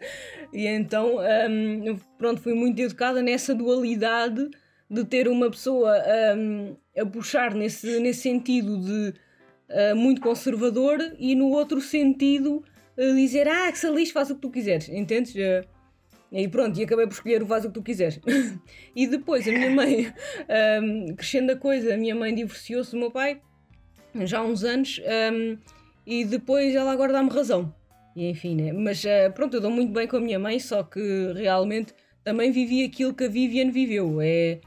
[0.53, 1.17] E então,
[1.49, 4.49] um, pronto, fui muito educada nessa dualidade
[4.89, 6.01] de ter uma pessoa
[6.37, 9.13] um, a puxar nesse, nesse sentido de
[9.69, 12.63] uh, muito conservador e no outro sentido
[12.97, 15.33] uh, dizer, ah, que se faz o que tu quiseres, entendes?
[15.33, 15.67] Uh,
[16.31, 18.19] E pronto, e acabei por escolher o vaso que tu quiseres.
[18.95, 20.13] e depois a minha mãe,
[20.81, 23.41] um, crescendo a coisa, a minha mãe divorciou-se do meu pai
[24.25, 25.01] já há uns anos
[25.33, 25.57] um,
[26.05, 27.73] e depois ela agora dá-me razão.
[28.15, 28.71] E enfim, né?
[28.71, 32.51] Mas uh, pronto, eu dou muito bem com a minha mãe, só que realmente também
[32.51, 34.21] vivi aquilo que a Viviane viveu.
[34.21, 34.59] É,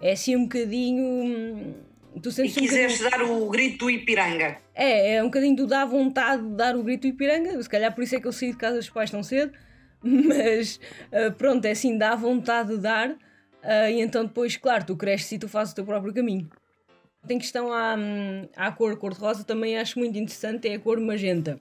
[0.00, 1.04] é assim um bocadinho.
[1.04, 1.74] Hum,
[2.22, 3.28] tu sentes e quiseste um bocadinho...
[3.28, 4.58] dar o grito do Ipiranga.
[4.74, 7.62] É, é um bocadinho do dá vontade de dar o grito do Ipiranga.
[7.62, 9.52] Se calhar por isso é que eu saí de casa dos pais tão cedo.
[10.02, 10.78] Mas
[11.12, 13.10] uh, pronto, é assim, dá vontade de dar.
[13.10, 16.48] Uh, e então depois, claro, tu cresces e tu fazes o teu próprio caminho.
[17.26, 21.60] Tem questão à, hum, à cor cor-de-rosa, também acho muito interessante, é a cor magenta.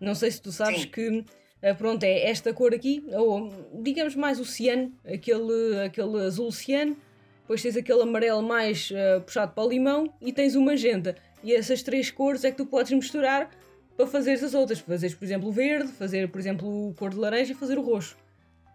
[0.00, 0.88] Não sei se tu sabes Sim.
[0.88, 6.52] que uh, pronto, é esta cor aqui, ou digamos mais o ciano, aquele, aquele azul
[6.52, 6.96] ciano,
[7.40, 11.16] depois tens aquele amarelo mais uh, puxado para o limão e tens o magenta.
[11.42, 13.50] E essas três cores é que tu podes misturar
[13.96, 14.80] para fazer as outras.
[14.80, 17.82] Fazeres, por exemplo, o verde, fazer, por exemplo, o cor de laranja e fazer o
[17.82, 18.16] roxo.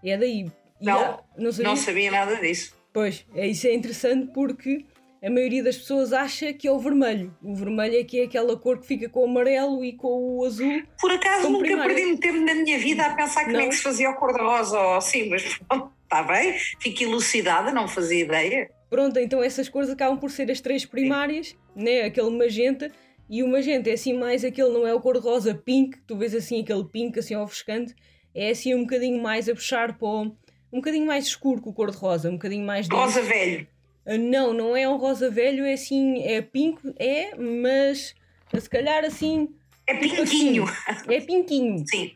[0.03, 0.49] E é daí.
[0.79, 1.69] E não, há, não, sabia?
[1.69, 2.73] não sabia nada disso.
[2.93, 4.85] Pois, é, isso é interessante porque
[5.23, 7.35] a maioria das pessoas acha que é o vermelho.
[7.43, 10.45] O vermelho é que é aquela cor que fica com o amarelo e com o
[10.45, 10.81] azul.
[10.99, 11.93] Por acaso nunca primário.
[11.93, 14.79] perdi muito tempo na minha vida a pensar como é que se fazia o cor-de-rosa
[14.79, 18.71] ou assim, mas pronto, está bem, fico elucidada, não fazia ideia.
[18.89, 22.01] Pronto, então essas cores acabam por ser as três primárias, né?
[22.01, 22.91] aquele magenta,
[23.29, 26.61] e o magenta é assim mais aquele, não é o cor-de-rosa pink, tu vês assim
[26.61, 27.95] aquele pink assim ofuscante,
[28.33, 31.73] é assim um bocadinho mais a puxar para o, um bocadinho mais escuro que o
[31.73, 32.89] cor-de-rosa, um bocadinho mais...
[32.89, 33.67] Rosa velho.
[34.05, 38.15] Ah, não, não é um rosa velho, é assim, é pink, é, mas
[38.57, 39.49] se calhar assim...
[39.87, 40.63] É tipo pinquinho.
[40.87, 41.83] Assim, é pinquinho.
[41.87, 42.11] Sim.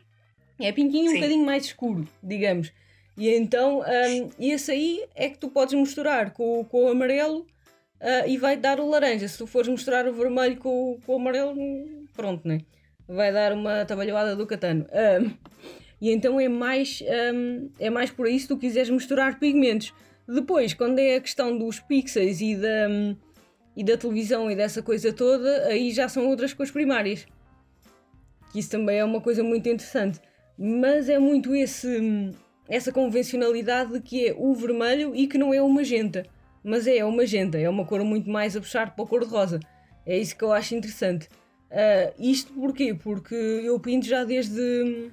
[0.58, 1.16] É pinquinho Sim.
[1.16, 2.72] um bocadinho mais escuro, digamos.
[3.16, 7.46] E então, um, esse aí é que tu podes misturar com, com o amarelo
[8.00, 9.26] uh, e vai dar o laranja.
[9.26, 11.54] Se tu fores misturar o vermelho com, com o amarelo,
[12.14, 12.60] pronto, né?
[13.08, 14.86] Vai dar uma trabalhada do catano.
[14.92, 15.30] Um,
[16.00, 17.02] e então é mais,
[17.34, 19.94] um, é mais por aí se tu quiseres misturar pigmentos.
[20.28, 22.88] Depois, quando é a questão dos pixels e da,
[23.76, 27.26] e da televisão e dessa coisa toda, aí já são outras cores primárias.
[28.50, 30.20] Que isso também é uma coisa muito interessante.
[30.58, 32.32] Mas é muito esse
[32.68, 36.26] essa convencionalidade de que é o vermelho e que não é o magenta.
[36.64, 39.24] Mas é, é o magenta, é uma cor muito mais a puxar para a cor
[39.24, 39.60] de rosa.
[40.04, 41.28] É isso que eu acho interessante.
[41.70, 42.94] Uh, isto porquê?
[42.94, 45.10] Porque eu pinto já desde.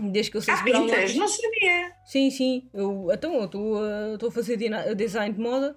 [0.00, 1.14] Desde que eu sei ah, pintas?
[1.14, 1.92] Não sabia!
[2.06, 2.68] Sim, sim.
[2.72, 4.58] Eu, então, eu estou uh, a fazer
[4.96, 5.74] design de moda.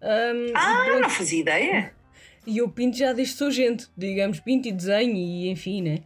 [0.00, 1.94] Um, ah, não fazia ideia!
[2.44, 5.98] E eu pinto já desde sou gente, digamos, pinto e desenho e enfim, né?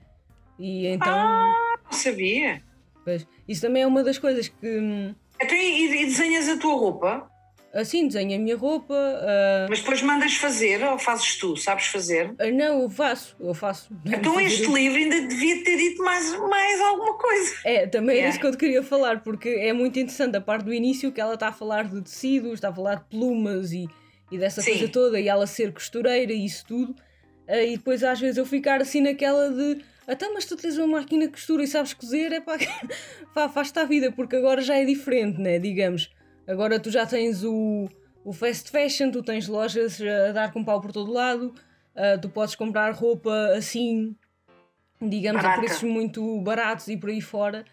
[0.58, 1.08] E então.
[1.08, 2.62] Ah, não sabia!
[3.02, 3.26] Pois.
[3.48, 4.68] Isso também é uma das coisas que.
[4.68, 7.30] Hum, então, e, e desenhas a tua roupa?
[7.76, 8.94] Assim, desenho a minha roupa.
[8.94, 9.68] Uh...
[9.68, 11.56] Mas depois mandas fazer ou fazes tu?
[11.56, 12.30] Sabes fazer?
[12.30, 13.88] Uh, não, eu faço, eu faço.
[14.04, 17.54] Então este livro ainda devia ter dito mais, mais alguma coisa.
[17.64, 18.30] É, também yeah.
[18.30, 21.20] isso que eu te queria falar, porque é muito interessante a parte do início que
[21.20, 23.86] ela está a falar de tecidos, está a falar de plumas e,
[24.32, 24.70] e dessa Sim.
[24.70, 26.92] coisa toda, e ela ser costureira e isso tudo.
[27.46, 30.98] Uh, e depois às vezes eu ficar assim naquela de até mas tu tens uma
[30.98, 32.56] máquina de costura e sabes cozer, é pá,
[33.50, 35.58] faz-te a vida, porque agora já é diferente, né?
[35.58, 36.10] Digamos,
[36.46, 37.88] agora tu já tens o,
[38.24, 41.54] o fast fashion, tu tens lojas a dar com pau por todo lado,
[41.94, 44.14] uh, tu podes comprar roupa assim,
[45.00, 45.60] digamos, Barata.
[45.60, 47.64] a preços muito baratos e por aí fora,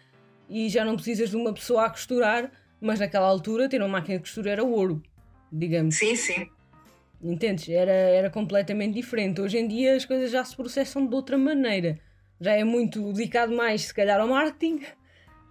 [0.48, 4.18] e já não precisas de uma pessoa a costurar, mas naquela altura ter uma máquina
[4.18, 5.02] de costura era ouro,
[5.50, 5.96] digamos.
[5.96, 6.48] Sim, sim.
[7.22, 7.68] Entendes?
[7.70, 9.40] Era, era completamente diferente.
[9.40, 11.98] Hoje em dia as coisas já se processam de outra maneira
[12.40, 14.80] já é muito dedicado mais, se calhar, ao marketing,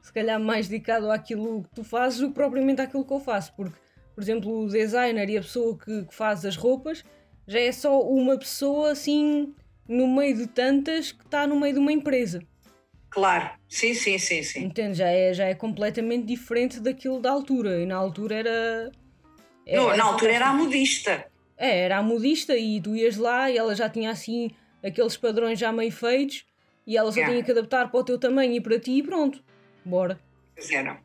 [0.04, 3.54] se calhar mais dedicado àquilo que tu fazes do que propriamente àquilo que eu faço,
[3.56, 3.74] porque,
[4.14, 7.04] por exemplo, o designer e a pessoa que, que faz as roupas
[7.48, 9.56] já é só uma pessoa assim
[9.88, 12.42] no meio de tantas que está no meio de uma empresa.
[13.10, 14.66] Claro, sim, sim, sim, sim.
[14.66, 14.98] Entende?
[14.98, 17.80] Já é, já é completamente diferente daquilo da altura.
[17.80, 18.92] E na altura era.
[19.66, 21.26] era não, na altura era a modista.
[21.56, 24.50] É, era a modista e tu ias lá e ela já tinha assim
[24.84, 26.46] aqueles padrões já meio feitos
[26.86, 27.34] e ela só yeah.
[27.34, 29.44] tinha que adaptar para o teu tamanho e para ti e pronto.
[29.86, 30.20] Bora.
[30.56, 30.98] Fizeram.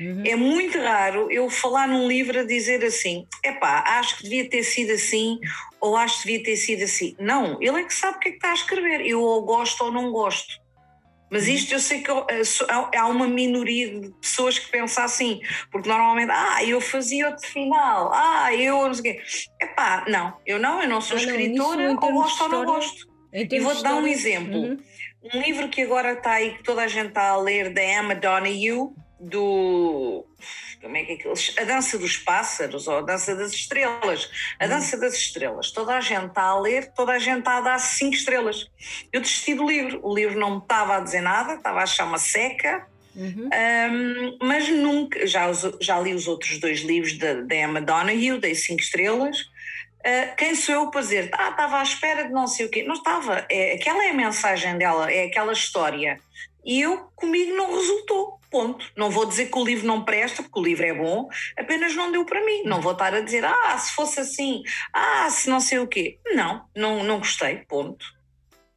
[0.00, 0.22] Uhum.
[0.24, 4.62] É muito raro eu falar num livro a dizer assim: epá, acho que devia ter
[4.62, 5.38] sido assim,
[5.80, 7.14] ou acho que devia ter sido assim.
[7.18, 9.06] Não, ele é que sabe o que é que está a escrever.
[9.06, 10.62] Eu ou gosto ou não gosto.
[11.30, 11.54] Mas uhum.
[11.54, 12.10] isto eu sei que
[12.98, 18.12] há uma minoria de pessoas que pensam assim, porque normalmente, ah, eu fazia outro final,
[18.12, 19.22] ah, eu não sei o quê.
[19.58, 23.08] Epá, não, eu não, eu não sou ah, escritora, não, ou gosto ou não gosto.
[23.32, 24.58] E vou-te dar um exemplo.
[24.58, 24.78] Uhum.
[25.22, 28.14] Um livro que agora está aí, que toda a gente está a ler, da Emma
[28.14, 30.26] Donoghue, do.
[30.80, 31.34] Como é que é aquilo?
[31.60, 34.28] A Dança dos Pássaros, ou a Dança das Estrelas.
[34.58, 35.70] A Dança das Estrelas.
[35.70, 38.66] Toda a gente está a ler, toda a gente está a dar cinco estrelas.
[39.12, 40.00] Eu desisti do livro.
[40.02, 42.84] O livro não me estava a dizer nada, estava a achar uma seca.
[43.14, 43.48] uhum.
[43.48, 48.80] um, mas nunca, já, já li os outros dois livros da Emma Donoghue, dei cinco
[48.80, 49.51] estrelas.
[50.04, 52.82] Uh, quem sou eu para dizer, ah, estava à espera de não sei o quê?
[52.82, 56.18] Não estava, é, aquela é a mensagem dela, é aquela história.
[56.64, 58.40] E eu, comigo, não resultou.
[58.50, 58.84] Ponto.
[58.94, 62.12] Não vou dizer que o livro não presta, porque o livro é bom, apenas não
[62.12, 62.64] deu para mim.
[62.64, 64.62] Não vou estar a dizer, ah, se fosse assim,
[64.92, 66.18] ah, se não sei o quê.
[66.34, 67.64] Não, não, não gostei.
[67.66, 68.04] Ponto.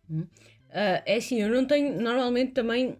[0.09, 1.99] Uh, é assim, eu não tenho.
[1.99, 2.97] Normalmente também.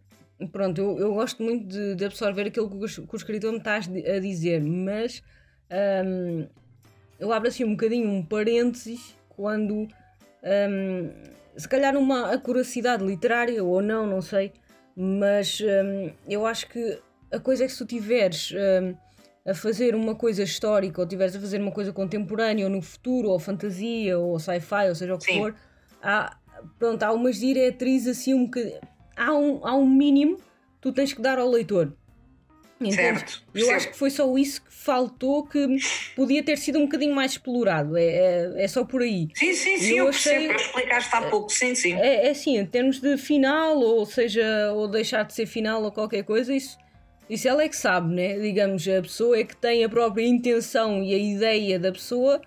[0.51, 3.59] Pronto, eu, eu gosto muito de, de absorver aquilo que o, que o escritor me
[3.59, 5.23] está a dizer, mas
[6.05, 6.45] um,
[7.19, 9.88] eu abro assim um bocadinho um parênteses quando.
[10.43, 14.51] Um, se calhar uma acuracidade literária ou não, não sei
[14.95, 16.99] mas hum, eu acho que
[17.32, 18.95] a coisa é que se tu tiveres hum,
[19.45, 23.30] a fazer uma coisa histórica ou tiveres a fazer uma coisa contemporânea ou no futuro
[23.30, 25.39] ou fantasia ou sci-fi ou seja o que Sim.
[25.39, 25.56] for,
[26.01, 26.38] há,
[26.80, 28.80] pronto, há umas diretrizes assim um bocadinho.
[29.17, 31.93] Há um, há um mínimo que tu tens que dar ao leitor.
[32.91, 35.77] Certo, eu acho que foi só isso que faltou que
[36.13, 37.95] podia ter sido um bocadinho mais explorado.
[37.95, 39.29] É, é, é só por aí.
[39.33, 41.93] Sim, sim, sim, eu, eu percebo, achei, explicaste há pouco, sim, sim.
[41.93, 45.91] É, é assim, em termos de final, ou seja, ou deixar de ser final ou
[45.91, 46.77] qualquer coisa, isso,
[47.29, 48.38] isso ela é que sabe, né?
[48.39, 52.41] Digamos, a pessoa é que tem a própria intenção e a ideia da pessoa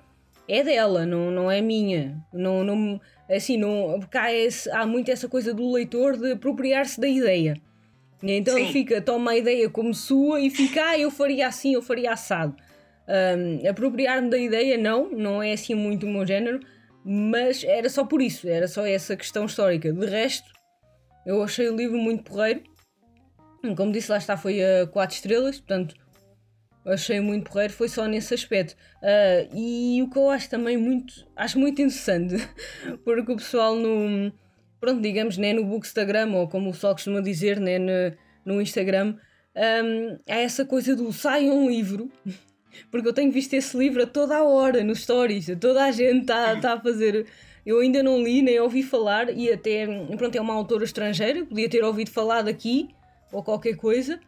[0.46, 2.22] é dela, não, não é minha.
[2.32, 7.00] Não, não, assim, não, porque há, esse, há muito essa coisa do leitor de apropriar-se
[7.00, 7.60] da ideia.
[8.22, 8.72] Então Sim.
[8.72, 12.57] fica, toma a ideia como sua e fica, ah, eu faria assim, eu faria assado.
[13.09, 16.61] Um, Apropriar-me da ideia, não, não é assim muito o meu género,
[17.04, 19.92] mas era só por isso, era só essa questão histórica.
[19.92, 20.50] De resto,
[21.24, 22.62] eu achei o livro muito porreiro.
[23.76, 25.94] Como disse, lá está, foi a 4 estrelas, portanto,
[26.85, 28.76] achei muito porreiro, foi só nesse aspecto.
[29.02, 32.37] Uh, e o que eu acho também muito, acho muito interessante,
[33.04, 34.33] porque o pessoal no
[34.80, 37.92] pronto, digamos, né, no Bookstagram, ou como o pessoal costuma dizer, né, no,
[38.44, 39.16] no Instagram,
[39.56, 42.10] um, há essa coisa do sai um livro,
[42.90, 46.20] porque eu tenho visto esse livro a toda a hora nos stories, toda a gente
[46.22, 47.26] está tá a fazer.
[47.66, 49.86] Eu ainda não li, nem ouvi falar, e até,
[50.16, 52.88] pronto, é uma autora estrangeira, podia ter ouvido falar daqui,
[53.30, 54.18] ou qualquer coisa,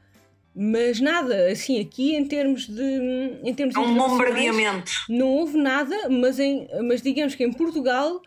[0.55, 3.39] mas nada, assim, aqui em termos de.
[3.43, 4.91] Em termos é um bombardeamento.
[5.09, 8.21] Não houve nada, mas, em, mas digamos que em Portugal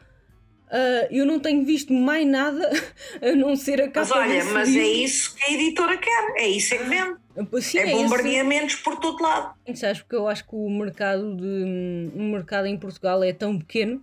[0.70, 2.72] Uh, eu não tenho visto mais nada
[3.22, 6.48] a não ser a capa Mas olha, mas é isso que a editora quer, é
[6.48, 7.16] isso que vende.
[7.38, 8.84] Ah, sim, é, é bombardeamentos esse...
[8.84, 9.54] por todo lado.
[9.76, 14.02] Sabes, porque eu acho que o mercado, de, o mercado em Portugal é tão pequeno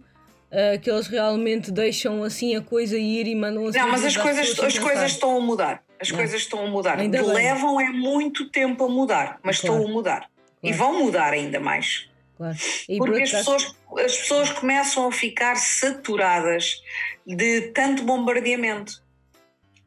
[0.50, 3.78] uh, que eles realmente deixam assim a coisa ir e mandam assim.
[3.78, 5.82] Não, mas as coisas, as coisas estão a mudar.
[6.00, 6.18] As não.
[6.18, 6.98] coisas estão a mudar.
[6.98, 9.76] Ainda Levam é muito tempo a mudar, mas claro.
[9.76, 10.18] estão a mudar.
[10.20, 10.30] Claro.
[10.62, 12.09] E vão mudar ainda mais.
[12.40, 12.56] Claro.
[12.86, 16.82] Porque por as, pessoas, as pessoas começam a ficar saturadas
[17.26, 18.94] de tanto bombardeamento.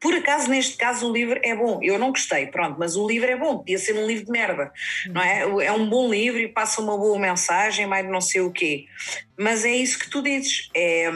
[0.00, 1.80] Por acaso, neste caso, o livro é bom.
[1.82, 3.58] Eu não gostei, pronto, mas o livro é bom.
[3.58, 4.70] Podia ser um livro de merda,
[5.06, 5.66] não é?
[5.66, 8.84] É um bom livro e passa uma boa mensagem, mais não sei o quê.
[9.36, 10.68] Mas é isso que tu dizes.
[10.76, 11.10] É,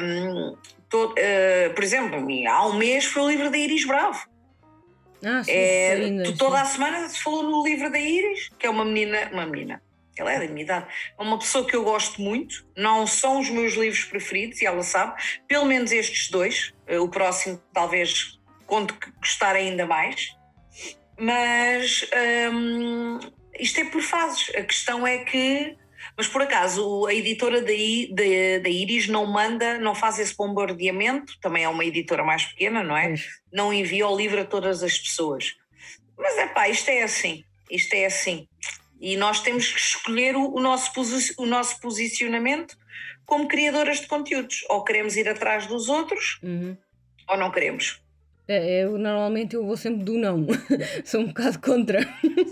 [0.89, 4.27] todo, uh, por exemplo, há um mês foi o livro da Iris Bravo.
[5.25, 8.71] Ah, sim, é, sim, toda a semana se falou no livro da Iris, que é
[8.71, 9.83] uma menina, uma menina,
[10.21, 10.87] ela é da minha idade,
[11.19, 14.83] é uma pessoa que eu gosto muito, não são os meus livros preferidos, e ela
[14.83, 20.37] sabe, pelo menos estes dois, eh, o próximo talvez conto que gostar ainda mais,
[21.19, 22.09] mas
[22.53, 23.19] hum,
[23.59, 25.77] isto é por fases, a questão é que,
[26.17, 31.69] mas por acaso a editora da Iris não manda, não faz esse bombardeamento, também é
[31.69, 33.15] uma editora mais pequena, não é?
[33.53, 35.57] Não envia o livro a todas as pessoas.
[36.17, 38.49] Mas é pá, isto é assim, isto é assim.
[39.01, 40.91] E nós temos que escolher o, o, nosso,
[41.39, 42.77] o nosso posicionamento
[43.25, 44.65] como criadoras de conteúdos.
[44.69, 46.77] Ou queremos ir atrás dos outros, uhum.
[47.29, 48.03] ou não queremos.
[48.51, 50.47] É, eu normalmente eu vou sempre do não.
[51.05, 52.01] Sou um bocado contra.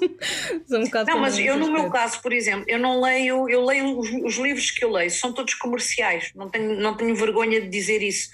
[0.68, 3.64] Sou um bocado não, mas eu no meu caso, por exemplo, eu não leio, eu
[3.64, 6.32] leio os, os, livros que eu leio, são todos comerciais.
[6.34, 8.28] Não tenho, não tenho vergonha de dizer isso.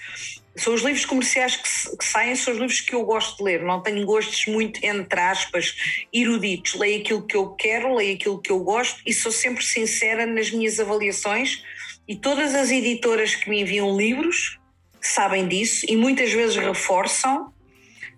[0.57, 3.63] São os livros comerciais que, que, saem, são os livros que eu gosto de ler.
[3.63, 6.75] Não tenho gostos muito, entre aspas, eruditos.
[6.75, 10.51] Leio aquilo que eu quero, leio aquilo que eu gosto e sou sempre sincera nas
[10.51, 11.63] minhas avaliações.
[12.09, 14.59] E todas as editoras que me enviam livros
[15.03, 17.52] sabem disso e muitas vezes reforçam.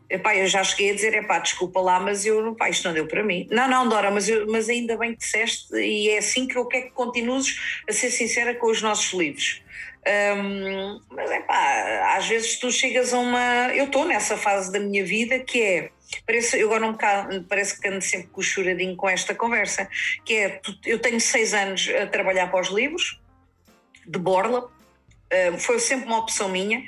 [0.09, 3.07] Epá, eu já cheguei a dizer, epá, desculpa lá, mas eu, epá, isto não deu
[3.07, 3.47] para mim.
[3.51, 6.67] Não, não, Dora, mas, eu, mas ainda bem que disseste, e é assim que eu
[6.67, 9.63] quero que continues a ser sincera com os nossos livros.
[10.07, 13.75] Um, mas é pá, às vezes tu chegas a uma.
[13.75, 15.91] Eu estou nessa fase da minha vida que é.
[16.27, 19.89] Parece, eu agora não parece que ando sempre com o choradinho com esta conversa,
[20.25, 23.19] que é, eu tenho seis anos a trabalhar para os livros,
[24.07, 24.71] de borla,
[25.59, 26.83] foi sempre uma opção minha,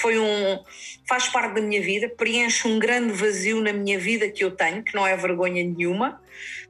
[0.00, 0.64] foi um,
[1.06, 4.82] faz parte da minha vida, preenche um grande vazio na minha vida que eu tenho,
[4.82, 6.20] que não é vergonha nenhuma,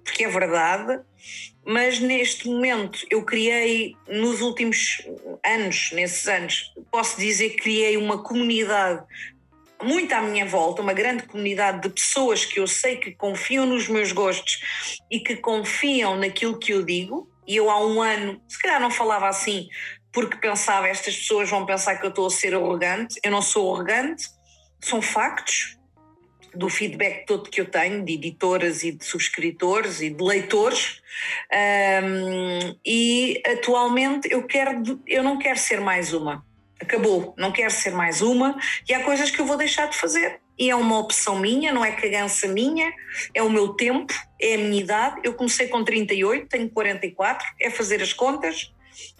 [0.03, 1.01] porque é verdade,
[1.67, 5.03] mas neste momento eu criei, nos últimos
[5.45, 9.03] anos, nesses anos, posso dizer que criei uma comunidade
[9.83, 13.89] muito à minha volta, uma grande comunidade de pessoas que eu sei que confiam nos
[13.89, 17.29] meus gostos e que confiam naquilo que eu digo.
[17.47, 19.69] E eu há um ano, se calhar não falava assim,
[20.15, 23.19] porque pensava estas pessoas vão pensar que eu estou a ser arrogante.
[23.23, 24.29] Eu não sou arrogante,
[24.81, 25.77] são factos
[26.55, 31.03] do feedback todo que eu tenho de editoras e de subscritores e de leitores.
[31.53, 36.47] Um, e atualmente eu quero, eu não quero ser mais uma.
[36.81, 38.57] Acabou, não quero ser mais uma
[38.89, 40.41] e há coisas que eu vou deixar de fazer.
[40.57, 42.93] E é uma opção minha, não é cagança minha,
[43.35, 45.21] é o meu tempo, é a minha idade.
[45.25, 48.73] Eu comecei com 38, tenho 44, é fazer as contas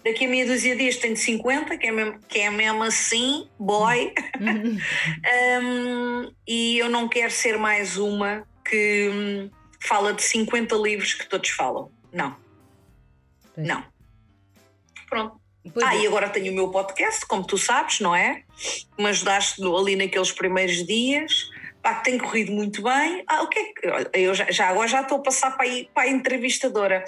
[0.05, 3.49] Daqui a meia dúzia de dias tenho 50, que é mesmo, que é mesmo assim,
[3.59, 4.12] boy.
[5.62, 9.51] um, e eu não quero ser mais uma que hum,
[9.81, 11.91] fala de 50 livros que todos falam.
[12.12, 12.37] Não.
[13.57, 13.85] Não.
[15.09, 15.41] Pronto.
[15.72, 16.03] Pois ah, é.
[16.03, 18.43] e agora tenho o meu podcast, como tu sabes, não é?
[18.99, 21.49] Me ajudaste ali naqueles primeiros dias
[21.85, 23.22] pá, tem corrido muito bem.
[23.27, 24.18] Ah, o que é que.
[24.18, 27.05] Eu já, já agora já estou a passar para, aí, para a entrevistadora.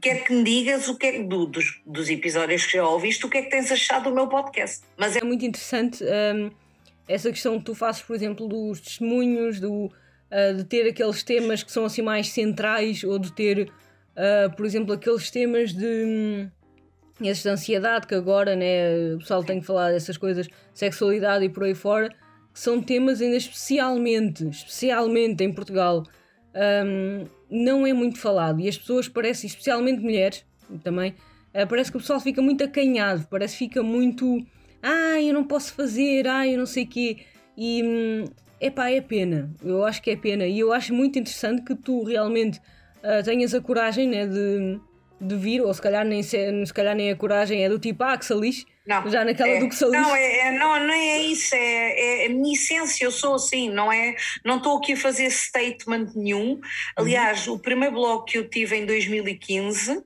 [0.00, 3.30] Quer que me digas o que é do, dos, dos episódios que já ouviste, o
[3.30, 4.82] que é que tens achado do meu podcast?
[4.96, 6.50] Mas é, é muito interessante um,
[7.08, 11.62] essa questão que tu fazes, por exemplo, dos testemunhos, do, uh, de ter aqueles temas
[11.62, 15.86] que são assim mais centrais, ou de ter, uh, por exemplo, aqueles temas de.
[15.86, 16.50] Um,
[17.24, 21.64] essa ansiedade que agora né, o pessoal tem que falar dessas coisas, sexualidade e por
[21.64, 22.10] aí fora,
[22.52, 26.02] que são temas ainda especialmente, especialmente em Portugal,
[26.54, 28.60] um, não é muito falado.
[28.60, 30.44] E as pessoas parecem, especialmente mulheres
[30.82, 31.12] também,
[31.54, 34.44] uh, parece que o pessoal fica muito acanhado, parece que fica muito.
[34.82, 37.18] Ah, eu não posso fazer, ah, eu não sei o quê.
[37.56, 38.24] E hum,
[38.60, 39.50] epá, é pena.
[39.64, 40.46] Eu acho que é pena.
[40.46, 44.78] E eu acho muito interessante que tu realmente uh, tenhas a coragem né, de,
[45.20, 48.02] de vir, ou se calhar, nem, se, se calhar nem a coragem é do tipo,
[48.04, 50.00] ah, que se lixe, não, já naquela é, do que saliu.
[50.00, 53.68] Não, é, é, não, não é isso, é, é a minha essência, eu sou assim,
[53.68, 54.14] não é?
[54.44, 56.60] Não estou aqui a fazer statement nenhum.
[56.96, 57.54] Aliás, uhum.
[57.54, 60.04] o primeiro blog que eu tive em 2015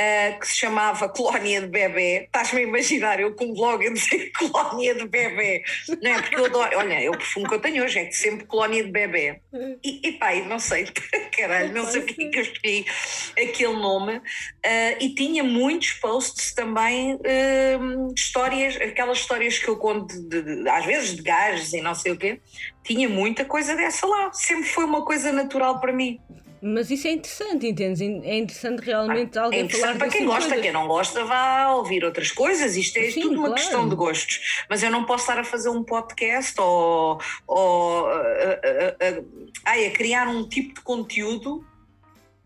[0.00, 2.22] Uh, que se chamava Colónia de Bebê.
[2.24, 5.62] Estás-me a imaginar eu com um blog a dizer Colónia de Bebê.
[6.00, 6.22] Não é?
[6.22, 6.78] Porque eu adoro.
[6.78, 9.40] Olha, é o perfume que eu tenho hoje, é de sempre Colónia de Bebê.
[9.84, 10.86] E, e pai, não sei,
[11.36, 12.86] caralho, não sei porque que eu escolhi
[13.32, 14.16] aquele nome.
[14.16, 20.68] Uh, e tinha muitos posts também, uh, histórias, aquelas histórias que eu conto, de, de,
[20.68, 22.40] às vezes de gajos e não sei o quê.
[22.82, 24.32] Tinha muita coisa dessa lá.
[24.32, 26.18] Sempre foi uma coisa natural para mim.
[26.62, 28.00] Mas isso é interessante, entendes?
[28.00, 30.62] É interessante realmente ah, alguém é interessante falar para quem gosta, coisas.
[30.62, 33.54] quem não gosta vá ouvir outras coisas, isto é Sim, tudo uma claro.
[33.54, 34.64] questão de gostos.
[34.68, 39.86] Mas eu não posso estar a fazer um podcast ou, ou a, a, a, a,
[39.86, 41.64] a criar um tipo de conteúdo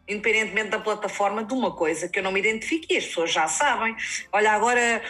[0.06, 3.48] independentemente da plataforma, de uma coisa que eu não me identifico e as pessoas já
[3.48, 3.96] sabem.
[4.30, 5.02] Olha, agora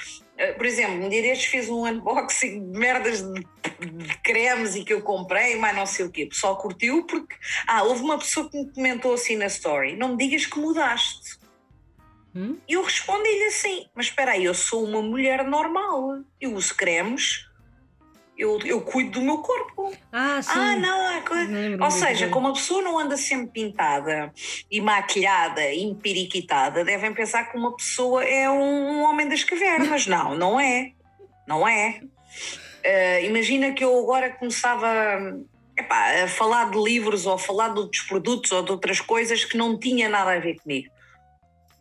[0.56, 4.92] por exemplo, um dia destes fiz um unboxing de merdas de, de, cremes e que
[4.92, 6.24] eu comprei, mas não sei o quê.
[6.24, 7.36] O pessoal curtiu porque.
[7.66, 11.38] Ah, houve uma pessoa que me comentou assim na story: não me digas que mudaste.
[12.34, 12.56] Hum?
[12.68, 17.46] E eu respondi-lhe assim: mas espera aí, eu sou uma mulher normal, eu uso cremes
[18.36, 19.92] eu, eu cuido do meu corpo.
[20.12, 20.50] Ah, sim.
[20.52, 21.50] Ah, não, é coisa.
[21.80, 24.32] Ou seja, como a pessoa não anda sempre pintada
[24.70, 30.06] e maquilhada e empiriquitada, devem pensar que uma pessoa é um, um homem das cavernas.
[30.06, 30.92] não, não é.
[31.46, 32.00] Não é.
[32.84, 34.88] Uh, imagina que eu agora começava
[35.76, 39.44] epá, a falar de livros ou a falar de outros produtos ou de outras coisas
[39.44, 40.92] que não tinha nada a ver comigo.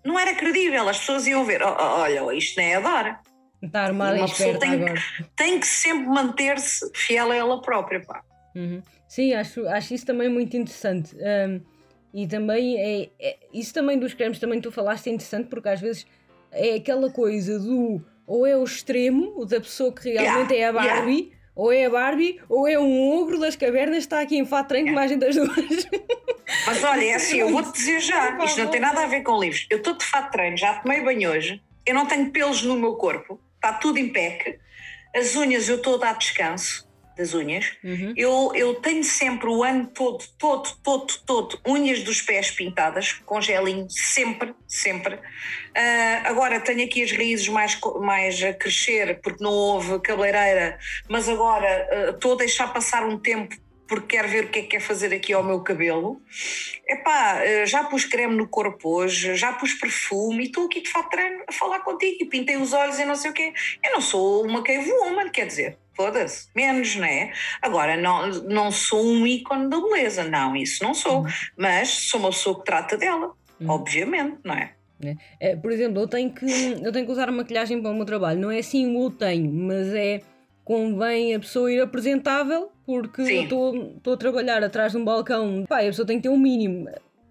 [0.04, 3.20] Não era credível, as pessoas iam ver, oh, oh olha, isto não é Dora.
[3.64, 4.94] Está armada e esperta tem agora.
[4.94, 8.22] Que, tem que sempre manter-se fiel a ela própria, pá.
[8.54, 8.84] Uhum.
[9.08, 11.16] Sim, acho, acho isso também muito interessante.
[11.16, 11.62] Um,
[12.14, 15.82] e também é, é, isso também dos cremes também tu falaste é interessante porque às
[15.82, 16.06] vezes
[16.52, 20.74] é aquela coisa do ou é o extremo da pessoa que realmente yeah, é a
[20.74, 21.36] Barbie yeah.
[21.56, 24.90] ou é a Barbie ou é um ogro das cavernas está aqui em fato treino
[24.90, 25.16] yeah.
[25.16, 25.88] das duas
[26.68, 29.40] mas olha é assim eu vou-te dizer já isto não tem nada a ver com
[29.40, 32.76] livros eu estou de fato treino já tomei banho hoje eu não tenho pelos no
[32.76, 34.60] meu corpo está tudo em pec.
[35.16, 37.78] As unhas eu estou a dar descanso das unhas.
[37.84, 38.14] Uhum.
[38.18, 43.40] Eu, eu tenho sempre o ano todo, todo, todo, todo, unhas dos pés pintadas, com
[43.40, 45.16] gelinho, sempre, sempre.
[45.16, 51.30] Uh, agora tenho aqui as raízes mais, mais a crescer, porque não houve cabeleireira, mas
[51.30, 53.56] agora uh, estou a deixar passar um tempo
[53.88, 56.22] porque quer ver o que é que quer fazer aqui ao meu cabelo.
[56.88, 60.90] Epá, eh, já pus creme no corpo hoje, já pus perfume e estou aqui de
[60.90, 63.54] fato treino a falar contigo e pintei os olhos e não sei o quê.
[63.84, 67.32] Eu não sou uma cave woman, quer dizer, foda-se, menos, não é?
[67.62, 71.28] Agora, não, não sou um ícone da beleza, não, isso não sou, uhum.
[71.58, 73.70] mas sou uma pessoa que trata dela, uhum.
[73.70, 74.74] obviamente, não é?
[75.40, 76.46] É, por exemplo, eu tenho, que,
[76.82, 78.40] eu tenho que usar maquilhagem para o meu trabalho.
[78.40, 80.22] Não é assim o eu tenho, mas é
[80.64, 83.48] convém a pessoa ir apresentável, porque Sim.
[83.52, 86.38] eu estou a trabalhar atrás de um balcão, pá, a pessoa tem que ter um
[86.38, 86.90] mínimo.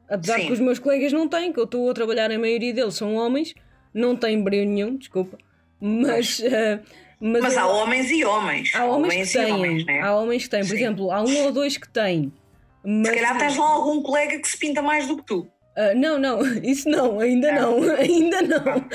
[0.09, 0.47] Apesar Sim.
[0.47, 3.15] que os meus colegas não têm, que eu estou a trabalhar, a maioria deles são
[3.15, 3.55] homens,
[3.95, 5.39] não têm brilho nenhum, desculpa,
[5.81, 6.39] mas.
[6.41, 6.81] Uh,
[7.25, 8.75] mas, mas há homens e homens.
[8.75, 9.53] Há homens, homens que têm.
[9.53, 10.01] Homens, né?
[10.01, 10.61] Há homens que têm.
[10.61, 10.75] Por Sim.
[10.75, 12.33] exemplo, há um ou dois que têm.
[12.85, 13.09] Mas...
[13.09, 15.47] Se calhar tens lá algum colega que se pinta mais do que tu.
[15.77, 18.89] Uh, não, não, isso não, ainda não, não ainda não.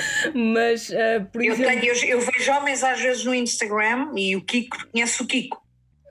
[0.53, 1.82] Mas, uh, por eu exemplo.
[1.82, 5.57] Tenho, eu, eu, vejo homens às vezes no Instagram e o Kiko, conhece o Kiko?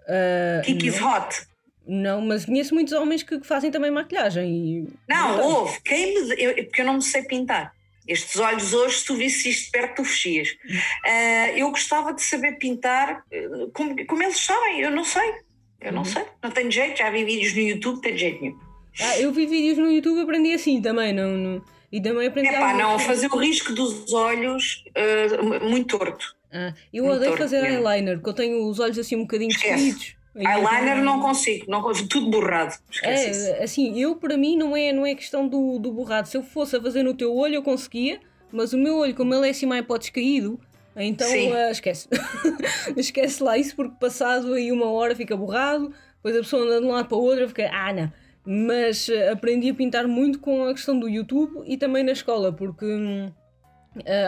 [0.08, 1.46] Uh, Kiko is hot.
[1.86, 4.50] Não, mas conheço muitos homens que, fazem também maquilhagem.
[4.50, 4.88] E...
[5.08, 5.80] Não, houve.
[5.82, 6.34] Quem me.
[6.36, 7.72] Eu, porque eu não me sei pintar.
[8.08, 10.50] Estes olhos hoje, se tu visse isto perto, tu fechias.
[10.50, 13.24] Uh, eu gostava de saber pintar
[13.72, 15.46] como, como eles sabem, eu não sei.
[15.80, 16.04] Eu não uhum.
[16.04, 18.65] sei, não tenho jeito, já vi vídeos no YouTube, tem jeito nenhum.
[19.00, 21.62] Ah, eu vi vídeos no YouTube e aprendi assim também, não, não...
[21.92, 22.48] e também aprendi.
[22.48, 26.34] É pá, não, fazer o risco dos olhos uh, muito torto.
[26.52, 29.50] Ah, eu muito odeio torto, fazer eyeliner, porque eu tenho os olhos assim um bocadinho
[29.50, 30.16] esquecidos.
[30.34, 32.74] Eyeliner não consigo, não tudo borrado.
[32.90, 36.28] Esquece é, assim, eu para mim não é, não é questão do, do borrado.
[36.28, 38.20] Se eu fosse a fazer no teu olho, eu conseguia,
[38.52, 40.60] mas o meu olho, como ele é assim mais pode caído,
[40.94, 42.08] então uh, esquece.
[42.96, 46.86] esquece lá isso, porque passado aí uma hora fica borrado, depois a pessoa anda de
[46.86, 48.12] um lado para o outro, fica, ah não
[48.46, 52.52] mas eh, aprendi a pintar muito com a questão do YouTube e também na escola,
[52.52, 53.32] porque uh,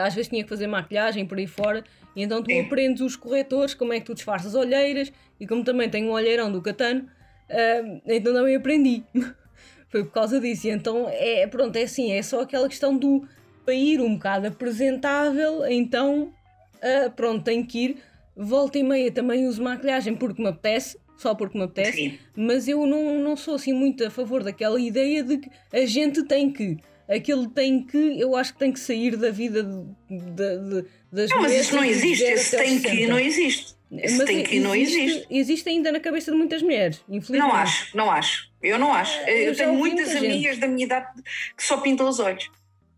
[0.05, 1.85] às vezes tinha que fazer maquilhagem por aí fora,
[2.17, 5.89] e então tu aprendes os corretores, como é que tu disfarças olheiras, e como também
[5.89, 9.05] tenho um olheirão do Catano, uh, então também aprendi.
[9.89, 10.67] Foi por causa disso.
[10.67, 13.27] E então é pronto, é assim, é só aquela questão do
[13.65, 16.33] para ir um bocado apresentável, então
[16.77, 17.97] uh, pronto, tenho que ir.
[18.37, 22.19] Volta e meia também uso maquilhagem porque me apetece, só porque me apetece, Sim.
[22.35, 26.23] mas eu não, não sou assim muito a favor daquela ideia de que a gente
[26.23, 26.79] tem que.
[27.09, 31.31] Aquele tem que, eu acho que tem que sair da vida de, de, de, das
[31.31, 33.75] Não, mas isso não existe, esse tem que não existe.
[33.91, 35.27] Esse mas tem que não existe.
[35.31, 37.51] Existe ainda na cabeça de muitas mulheres, infelizmente.
[37.51, 38.51] Não acho, não acho.
[38.63, 39.19] Eu não acho.
[39.21, 40.61] Eu, eu tenho muitas amigas gente.
[40.61, 41.23] da minha idade
[41.57, 42.51] que só pintam os olhos.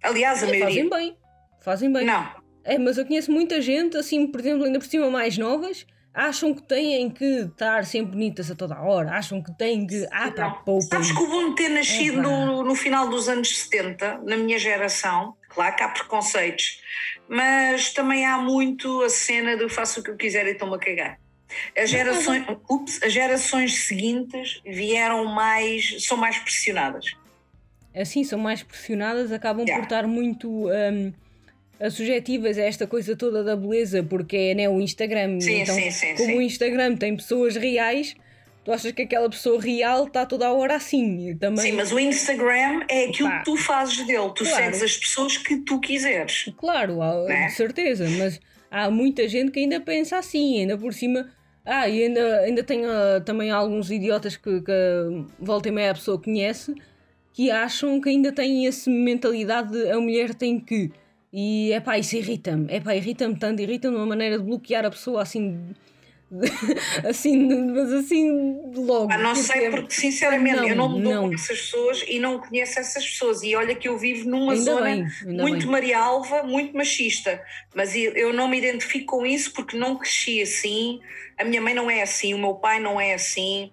[0.03, 0.67] Aliás, a é, maioria.
[0.67, 1.17] Fazem bem.
[1.61, 2.05] Fazem bem.
[2.05, 2.29] Não.
[2.65, 6.53] É, mas eu conheço muita gente, assim, por exemplo, ainda por cima mais novas, acham
[6.53, 10.07] que têm que estar sempre bonitas a toda a hora, acham que têm que.
[10.11, 10.87] Ah, pá, poupa.
[10.87, 14.37] Sabes que o bom de ter nascido é, no, no final dos anos 70, na
[14.37, 16.81] minha geração, claro que há preconceitos,
[17.29, 20.79] mas também há muito a cena de faço o que eu quiser e estou-me a
[20.79, 21.19] cagar.
[21.77, 27.05] As gerações, ups, as gerações seguintes vieram mais, são mais pressionadas.
[27.95, 29.81] Assim, são mais pressionadas, acabam yeah.
[29.81, 30.69] por estar muito.
[30.69, 31.13] Um,
[31.89, 35.41] subjetivas a esta coisa toda da beleza, porque é né, o Instagram.
[35.41, 38.15] Sim, então, sim, sim, como o Instagram tem pessoas reais,
[38.65, 41.35] tu achas que aquela pessoa real está toda a hora assim.
[41.39, 41.65] Também...
[41.65, 44.65] Sim, mas o Instagram é aquilo que tu fazes dele, tu claro.
[44.65, 46.53] segues as pessoas que tu quiseres.
[46.59, 47.47] Claro, né?
[47.47, 48.39] de certeza, mas
[48.71, 51.31] há muita gente que ainda pensa assim, ainda por cima.
[51.65, 54.73] Ah, e ainda, ainda tem uh, também alguns idiotas que, que
[55.39, 56.75] volta e meia a pessoa conhece
[57.33, 60.91] que acham que ainda têm essa mentalidade de a mulher tem que
[61.33, 62.67] e é pá, isso irrita-me.
[62.73, 65.75] É pá, irrita-me tanto, irrita-me de uma maneira de bloquear a pessoa assim.
[67.09, 68.31] assim, mas assim
[68.75, 69.13] logo.
[69.13, 69.43] Ah, não porque...
[69.43, 73.05] sei, porque sinceramente não, eu não me dou com essas pessoas e não conheço essas
[73.05, 73.43] pessoas.
[73.43, 75.67] E olha que eu vivo numa ainda zona bem, muito bem.
[75.67, 77.43] marialva, muito machista,
[77.75, 81.01] mas eu não me identifico com isso porque não cresci assim.
[81.37, 83.73] A minha mãe não é assim, o meu pai não é assim,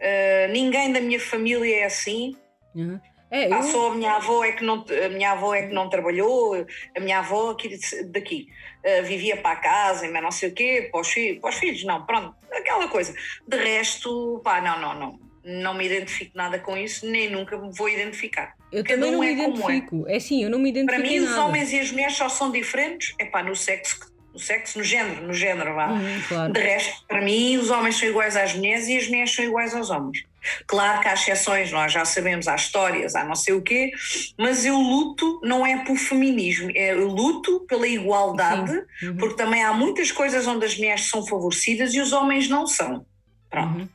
[0.00, 2.34] uh, ninguém da minha família é assim.
[2.74, 2.98] Uhum.
[3.34, 3.62] É, eu...
[3.64, 6.64] Só a minha avó é que não a minha avó é que não trabalhou,
[6.96, 8.46] a minha avó aqui daqui
[8.84, 11.56] uh, vivia para a casa, mas não sei o quê, para os, filhos, para os
[11.56, 13.12] filhos, não, pronto, aquela coisa.
[13.48, 17.72] De resto, pá, não, não, não, não me identifico nada com isso, nem nunca me
[17.72, 18.54] vou identificar.
[18.70, 20.04] Eu Cada também não um me é identifico.
[20.06, 20.16] É.
[20.16, 21.02] é sim, eu não me identifico.
[21.02, 24.40] Para mim, os homens e as mulheres só são diferentes, é pá, no sexo no
[24.40, 25.92] sexo, no género, no género, vá.
[25.92, 26.52] Uhum, claro.
[26.52, 29.72] De resto, para mim, os homens são iguais às mulheres e as mulheres são iguais
[29.74, 30.24] aos homens.
[30.66, 33.92] Claro que há exceções, nós já sabemos, há histórias, há não sei o quê,
[34.38, 39.16] mas eu luto não é por feminismo, é, eu luto pela igualdade, uhum.
[39.16, 43.06] porque também há muitas coisas onde as mulheres são favorecidas e os homens não são.
[43.48, 43.78] Pronto.
[43.78, 43.88] Uhum.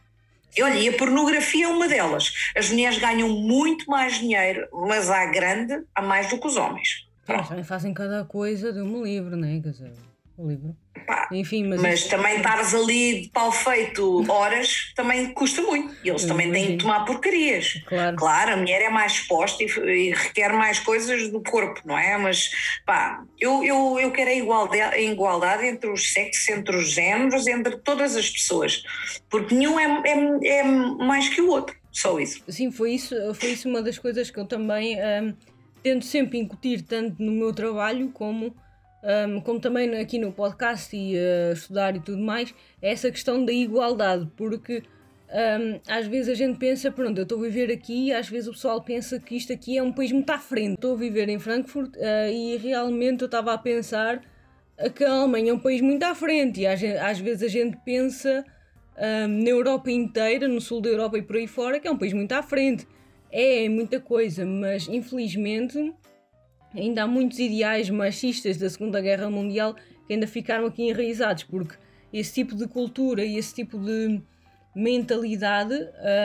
[0.61, 2.33] Olha, e a pornografia é uma delas.
[2.57, 7.07] As mulheres ganham muito mais dinheiro, mas à grande, há mais do que os homens.
[7.25, 7.63] Pronto.
[7.63, 9.59] Fazem cada coisa de um livro, não é?
[9.61, 10.08] Quer dizer...
[10.39, 10.75] o livro.
[11.05, 15.95] Pá, Enfim, mas, Mas isso- também estares ali de pau feito horas também custa muito.
[16.03, 16.77] E eles Eu também têm imagino.
[16.77, 17.81] de tomar porcarias.
[17.87, 18.15] Claro.
[18.17, 22.17] Claro, a mulher é mais exposta e, e requer mais coisas do corpo, não é?
[22.17, 22.51] Mas
[22.85, 27.47] pá, eu, eu, eu quero a igualdade, a igualdade entre os sexos, entre os géneros,
[27.47, 28.83] entre todas as pessoas.
[29.29, 31.75] Porque nenhum é, é, é mais que o outro.
[31.91, 32.43] Só isso.
[32.47, 35.33] Sim, foi isso, foi isso uma das coisas que eu também hum,
[35.81, 38.55] tento sempre incutir, tanto no meu trabalho como,
[39.03, 43.43] hum, como também aqui no podcast e a estudar e tudo mais, é essa questão
[43.43, 44.83] da igualdade, porque
[45.29, 48.51] hum, às vezes a gente pensa, pronto, eu estou a viver aqui, às vezes o
[48.51, 50.75] pessoal pensa que isto aqui é um país muito à frente.
[50.75, 54.21] Estou a viver em Frankfurt eh, e realmente eu estava a pensar
[54.95, 57.77] que a Alemanha é um país muito à frente e às, às vezes a gente
[57.83, 58.45] pensa
[58.97, 61.97] hum, na Europa inteira, no sul da Europa e por aí fora, que é um
[61.97, 62.87] país muito à frente.
[63.31, 65.93] É muita coisa, mas infelizmente
[66.75, 69.75] ainda há muitos ideais machistas da Segunda Guerra Mundial
[70.07, 71.75] que ainda ficaram aqui enraizados, porque
[72.11, 74.21] esse tipo de cultura e esse tipo de
[74.75, 75.75] mentalidade,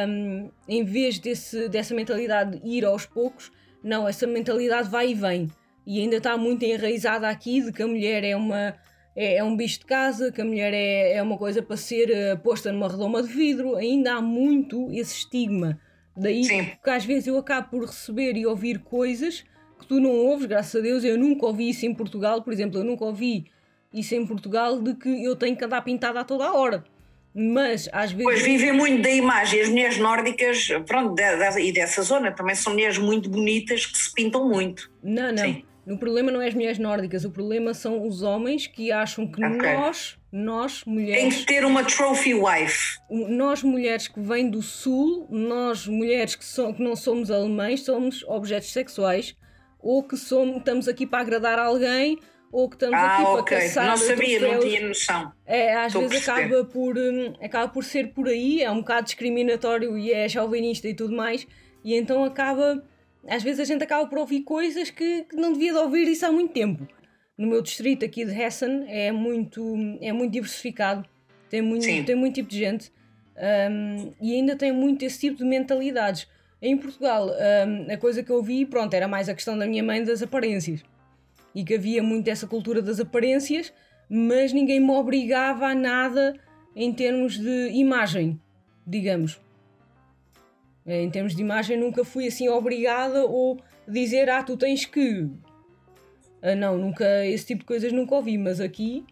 [0.09, 3.51] hum, em vez desse, dessa mentalidade ir aos poucos,
[3.83, 5.51] não, essa mentalidade vai e vem.
[5.87, 8.75] E ainda está muito enraizada aqui de que a mulher é uma
[9.17, 12.11] é, é um bicho de casa, que a mulher é, é uma coisa para ser
[12.11, 15.79] eh, posta numa redoma de vidro, ainda há muito esse estigma.
[16.17, 16.71] Daí Sim.
[16.83, 19.45] que às vezes eu acabo por receber e ouvir coisas
[19.79, 21.05] que tu não ouves, graças a Deus.
[21.05, 23.47] Eu nunca ouvi isso em Portugal, por exemplo, eu nunca ouvi
[23.93, 26.85] isso em Portugal de que eu tenho que andar pintada a toda a hora.
[27.37, 28.25] Mas às vezes.
[28.25, 29.61] Pois vivem muito da imagem.
[29.61, 33.99] As mulheres nórdicas, pronto, de- de- e dessa zona também são mulheres muito bonitas que
[33.99, 34.91] se pintam muito.
[35.03, 35.39] Não, não.
[35.39, 35.65] Sim.
[35.87, 39.45] O problema não é as mulheres nórdicas, o problema são os homens que acham que
[39.45, 39.75] Ok.
[39.75, 42.99] nós, nós Tem mulheres, que ter uma trophy wife.
[43.11, 48.23] nós mulheres que vêm do sul, nós mulheres que, so- que não somos alemães, somos
[48.27, 49.37] objetos sexuais,
[49.85, 52.19] ou que somos, estamos aqui para agradar alguém,
[52.51, 55.33] ou que estamos Ah, aqui para caçar Não sabia, não tinha noção.
[55.45, 59.05] É, às Estou vezes acaba por, hum, acaba por ser por aí, é um bocado
[59.05, 61.47] discriminatório e é chauvinista e tudo mais,
[61.85, 62.83] e então acaba,
[63.29, 66.25] às vezes a gente acaba por ouvir coisas que, que não devia de ouvir isso
[66.25, 66.89] há muito tempo.
[67.37, 71.07] No meu distrito aqui de Hessen é muito, é muito diversificado,
[71.51, 72.05] tem muito, Sim.
[72.05, 72.93] tem muito tipo de gente
[73.37, 76.27] hum, e ainda tem muito esse tipo de mentalidades.
[76.67, 79.83] Em Portugal, hum, a coisa que eu vi, pronto, era mais a questão da minha
[79.83, 80.83] mãe das aparências
[81.55, 83.71] e que havia muito essa cultura das aparências,
[84.09, 86.35] mas ninguém me obrigava a nada
[86.75, 88.41] em termos de imagem,
[88.87, 89.39] digamos.
[90.87, 95.29] Eh, Em termos de imagem, nunca fui assim obrigada ou dizer, ah, tu tens que.
[96.41, 99.05] Ah, não, nunca, esse tipo de coisas nunca ouvi, mas aqui.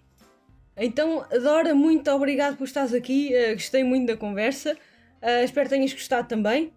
[0.75, 4.75] Então, Dora, muito obrigado por estares aqui, eh, gostei muito da conversa,
[5.45, 6.73] espero que tenhas gostado também.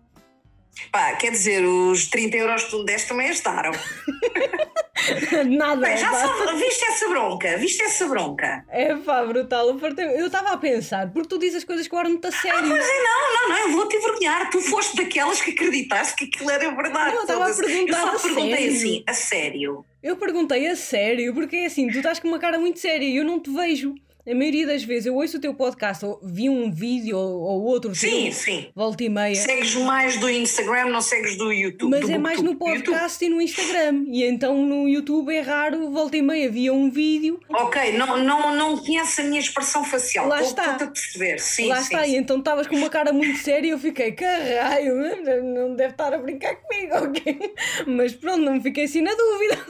[0.91, 3.71] Pá, quer dizer, os 30 euros que tu me deste também ajudaram.
[5.49, 7.57] Nada, Bem, já só, viste essa bronca?
[7.57, 8.65] Viste essa bronca?
[8.69, 9.77] É pá, brutal.
[10.17, 12.67] Eu estava a pensar, porque tu dizes as coisas agora muito a sério.
[12.67, 14.49] Pois é, não, não, não, eu vou-te envergonhar.
[14.49, 17.09] Tu foste daquelas que acreditaste que aquilo era verdade.
[17.11, 18.71] Não, eu estava a perguntar Eu a só perguntei sério.
[18.75, 19.85] assim, a sério.
[20.01, 23.17] Eu perguntei a sério, porque é assim, tu estás com uma cara muito séria e
[23.17, 23.95] eu não te vejo.
[24.27, 27.63] A maioria das vezes eu ouço o teu podcast, ou vi um vídeo ou, ou
[27.65, 28.67] outro Sim, teu, sim.
[28.73, 29.35] volta e meia.
[29.35, 31.91] Segues mais do Instagram, não segues do YouTube.
[31.91, 32.71] Mas do é mais no YouTube.
[32.71, 34.05] podcast e no Instagram.
[34.07, 37.39] E então no YouTube é raro, volta e meia havia um vídeo.
[37.51, 40.27] Ok, não, não, não conhece a minha expressão facial.
[40.27, 40.73] Lá está.
[40.75, 41.39] A perceber.
[41.39, 42.13] Sim, Lá sim, está, sim.
[42.13, 44.95] e então estavas com uma cara muito séria e eu fiquei, caralho,
[45.43, 47.53] não deve estar a brincar comigo, ok?
[47.85, 49.65] Mas pronto, não me fiquei assim na dúvida.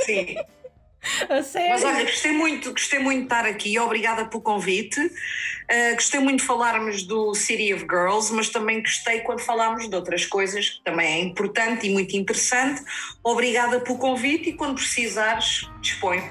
[0.00, 0.34] sim.
[1.28, 1.70] A sério.
[1.70, 5.00] Mas olha, gostei muito, gostei muito de estar aqui, obrigada pelo convite.
[5.00, 9.94] Uh, gostei muito de falarmos do City of Girls, mas também gostei quando falámos de
[9.94, 12.82] outras coisas, que também é importante e muito interessante.
[13.22, 16.22] Obrigada pelo convite e quando precisares, dispõe.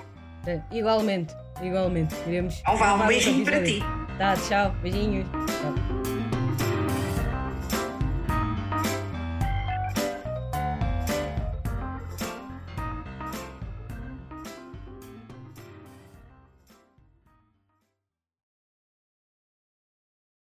[0.45, 2.15] É, Igualmente, igualmente.
[2.27, 3.79] Iremos Então vá, um beijinho para ti.
[4.17, 5.27] Tá, tchau, beijinhos.
[5.29, 5.98] Tchau.